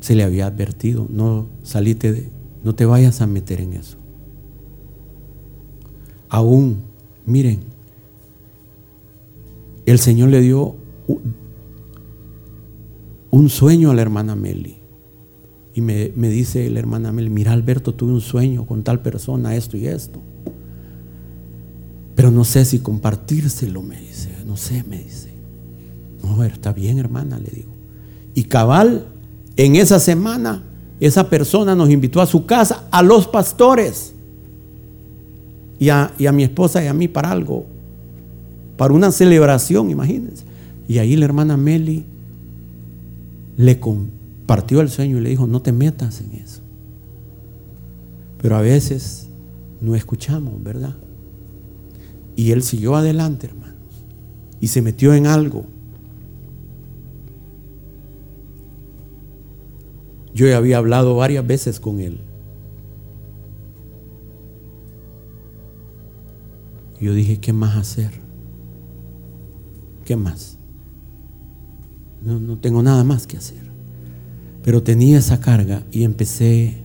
[0.00, 2.28] se le había advertido, no salite de,
[2.64, 3.98] no te vayas a meter en eso.
[6.30, 6.78] Aún,
[7.26, 7.60] miren,
[9.84, 10.74] el Señor le dio
[13.30, 14.76] un sueño a la hermana Meli.
[15.72, 19.76] Y me, dice la hermana Meli, mira Alberto, tuve un sueño con tal persona, esto
[19.76, 20.20] y esto.
[22.16, 24.30] Pero no sé si compartírselo, me dice.
[24.46, 25.30] No sé, me dice.
[26.22, 27.70] No, está bien, hermana, le digo.
[28.34, 29.06] Y cabal,
[29.56, 30.62] en esa semana,
[30.98, 34.12] esa persona nos invitó a su casa, a los pastores.
[35.78, 37.64] Y a, y a mi esposa y a mí para algo.
[38.76, 40.44] Para una celebración, imagínense.
[40.88, 42.04] Y ahí la hermana Meli
[43.60, 46.62] le compartió el sueño y le dijo, no te metas en eso.
[48.40, 49.28] Pero a veces
[49.82, 50.96] no escuchamos, ¿verdad?
[52.36, 53.76] Y él siguió adelante, hermanos,
[54.60, 55.66] y se metió en algo.
[60.32, 62.18] Yo ya había hablado varias veces con él.
[66.98, 68.10] Yo dije, ¿qué más hacer?
[70.06, 70.59] ¿Qué más?
[72.24, 73.62] No, tengo nada más que hacer.
[74.62, 76.76] Pero tenía esa carga y empecé,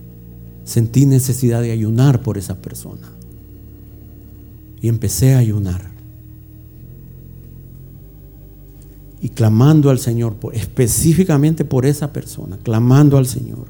[0.64, 3.08] sentí necesidad de ayunar por esa persona.
[4.80, 5.90] Y empecé a ayunar.
[9.20, 13.66] Y clamando al Señor, específicamente por esa persona, clamando al Señor.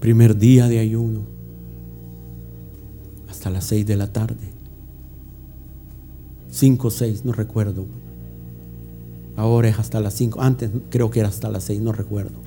[0.00, 1.20] Primer día de ayuno,
[3.28, 4.49] hasta las seis de la tarde.
[6.50, 7.86] 5 o 6, no recuerdo.
[9.36, 10.42] Ahora es hasta las 5.
[10.42, 12.38] Antes creo que era hasta las 6, no recuerdo.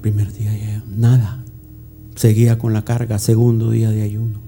[0.00, 1.44] Primer día ya nada.
[2.14, 3.18] Seguía con la carga.
[3.18, 4.40] Segundo día de ayuno.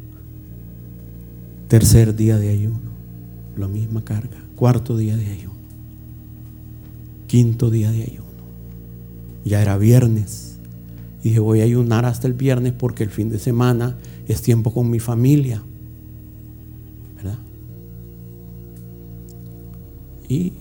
[1.69, 2.81] Tercer día de ayuno.
[3.57, 4.39] La misma carga.
[4.57, 5.55] Cuarto día de ayuno.
[7.27, 8.25] Quinto día de ayuno.
[9.45, 10.57] Ya era viernes.
[11.23, 14.73] Y dije, voy a ayunar hasta el viernes porque el fin de semana es tiempo
[14.73, 15.63] con mi familia.
[20.31, 20.53] Y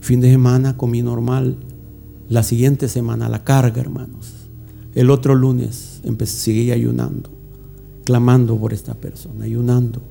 [0.00, 1.56] fin de semana comí normal.
[2.28, 4.32] La siguiente semana la carga, hermanos.
[4.96, 7.30] El otro lunes empecé, seguí ayunando,
[8.04, 10.02] clamando por esta persona, ayunando.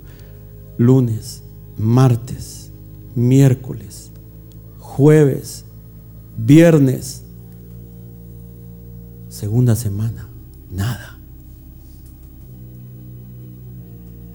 [0.78, 1.44] Lunes,
[1.78, 2.72] martes,
[3.14, 4.12] miércoles,
[4.80, 5.66] jueves,
[6.38, 7.24] viernes,
[9.28, 10.30] segunda semana,
[10.72, 11.20] nada.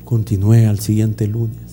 [0.05, 1.66] Continué al siguiente lunes.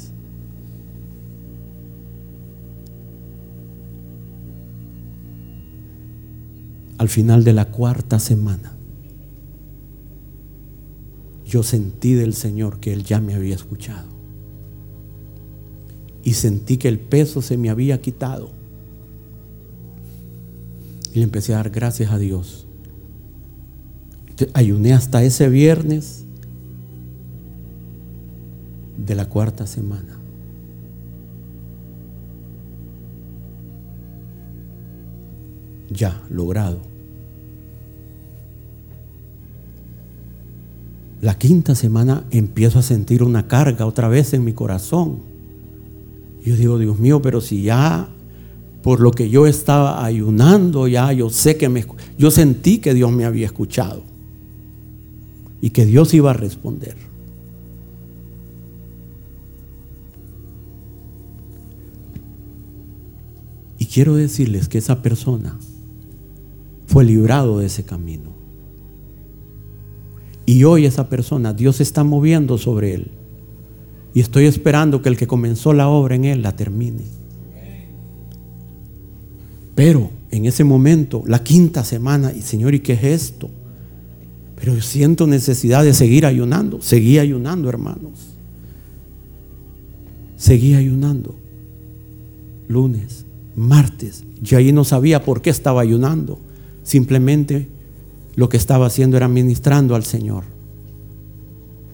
[7.03, 8.71] Al final de la cuarta semana,
[11.45, 14.07] yo sentí del Señor que Él ya me había escuchado.
[16.23, 18.51] Y sentí que el peso se me había quitado.
[21.13, 22.67] Y empecé a dar gracias a Dios.
[24.53, 26.23] Ayuné hasta ese viernes
[28.97, 30.17] de la cuarta semana.
[35.89, 36.92] Ya logrado.
[41.23, 45.19] La quinta semana empiezo a sentir una carga otra vez en mi corazón.
[46.43, 48.09] Yo digo, Dios mío, pero si ya
[48.81, 51.85] por lo que yo estaba ayunando, ya yo sé que me...
[52.17, 54.03] Yo sentí que Dios me había escuchado
[55.61, 56.97] y que Dios iba a responder.
[63.79, 65.57] Y quiero decirles que esa persona
[66.85, 68.32] fue librado de ese camino.
[70.45, 73.11] Y hoy esa persona, Dios está moviendo sobre él.
[74.13, 77.03] Y estoy esperando que el que comenzó la obra en él la termine.
[79.75, 83.49] Pero en ese momento, la quinta semana, y Señor, ¿y qué es esto?
[84.55, 86.81] Pero yo siento necesidad de seguir ayunando.
[86.81, 88.11] Seguí ayunando, hermanos.
[90.37, 91.35] Seguí ayunando.
[92.67, 93.25] Lunes,
[93.55, 94.23] martes.
[94.41, 96.39] Yo ahí no sabía por qué estaba ayunando.
[96.83, 97.67] Simplemente
[98.35, 100.43] lo que estaba haciendo era ministrando al Señor.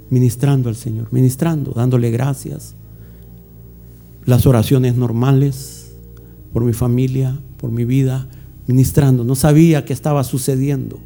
[0.09, 2.75] Ministrando al Señor, ministrando, dándole gracias.
[4.25, 5.79] Las oraciones normales
[6.53, 8.27] por mi familia, por mi vida,
[8.67, 9.23] ministrando.
[9.23, 10.99] No sabía qué estaba sucediendo.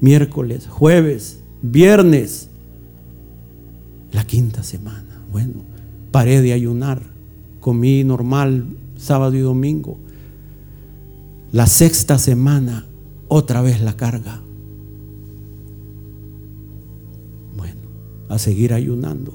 [0.00, 2.48] Miércoles, jueves, viernes,
[4.12, 5.22] la quinta semana.
[5.30, 5.62] Bueno,
[6.10, 7.02] paré de ayunar,
[7.60, 8.66] comí normal
[8.96, 9.98] sábado y domingo.
[11.52, 12.86] La sexta semana
[13.30, 14.42] otra vez la carga.
[17.56, 17.80] Bueno,
[18.28, 19.32] a seguir ayunando.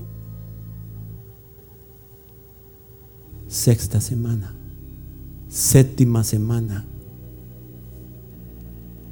[3.48, 4.54] Sexta semana.
[5.56, 6.84] séptima semana,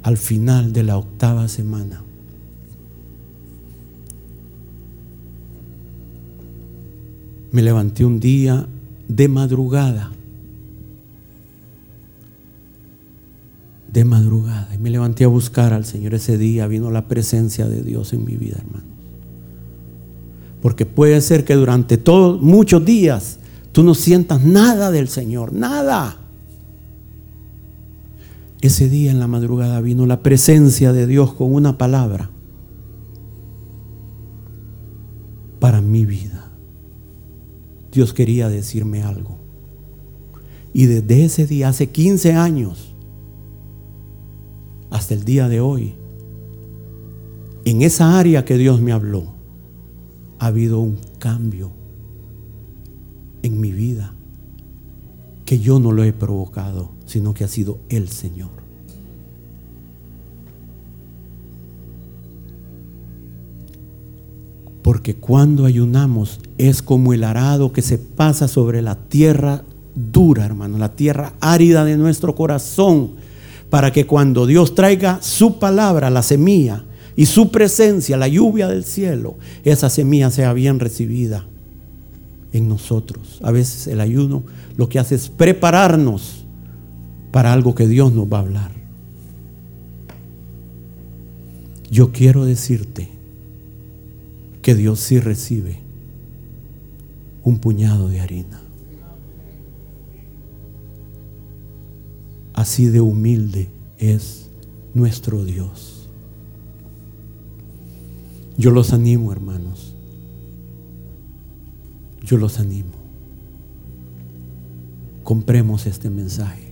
[0.02, 2.02] al final de la octava semana.
[7.50, 8.68] Me levanté un día
[9.08, 10.12] de madrugada,
[13.94, 16.14] de madrugada, y me levanté a buscar al Señor.
[16.14, 18.88] Ese día vino la presencia de Dios en mi vida, hermanos.
[20.60, 23.38] Porque puede ser que durante todos, muchos días,
[23.70, 26.16] tú no sientas nada del Señor, nada.
[28.60, 32.30] Ese día en la madrugada vino la presencia de Dios con una palabra
[35.60, 36.50] para mi vida.
[37.92, 39.38] Dios quería decirme algo.
[40.72, 42.93] Y desde ese día, hace 15 años,
[44.94, 45.92] hasta el día de hoy,
[47.64, 49.34] en esa área que Dios me habló,
[50.38, 51.72] ha habido un cambio
[53.42, 54.14] en mi vida
[55.46, 58.50] que yo no lo he provocado, sino que ha sido el Señor.
[64.80, 69.64] Porque cuando ayunamos es como el arado que se pasa sobre la tierra
[69.96, 73.24] dura, hermano, la tierra árida de nuestro corazón,
[73.70, 76.84] para que cuando Dios traiga su palabra, la semilla,
[77.16, 81.46] y su presencia, la lluvia del cielo, esa semilla sea bien recibida
[82.52, 83.40] en nosotros.
[83.42, 84.42] A veces el ayuno
[84.76, 86.44] lo que hace es prepararnos
[87.30, 88.70] para algo que Dios nos va a hablar.
[91.90, 93.08] Yo quiero decirte
[94.62, 95.78] que Dios sí recibe
[97.44, 98.63] un puñado de harina.
[102.64, 103.68] Así de humilde
[103.98, 104.48] es
[104.94, 106.08] nuestro Dios.
[108.56, 109.92] Yo los animo, hermanos.
[112.22, 113.04] Yo los animo
[115.24, 116.62] compremos este mensaje.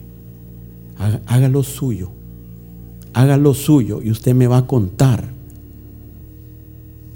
[1.26, 2.10] Haga, lo suyo.
[3.12, 5.24] Haga lo suyo y usted me va a contar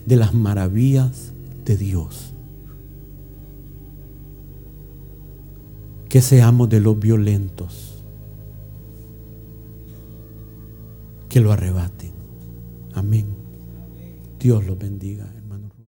[0.06, 1.30] de las maravillas
[1.64, 2.32] de Dios.
[6.08, 7.85] Que seamos de los violentos.
[11.36, 12.12] Que lo arrebaten.
[12.94, 13.26] Amén.
[14.40, 15.35] Dios los bendiga.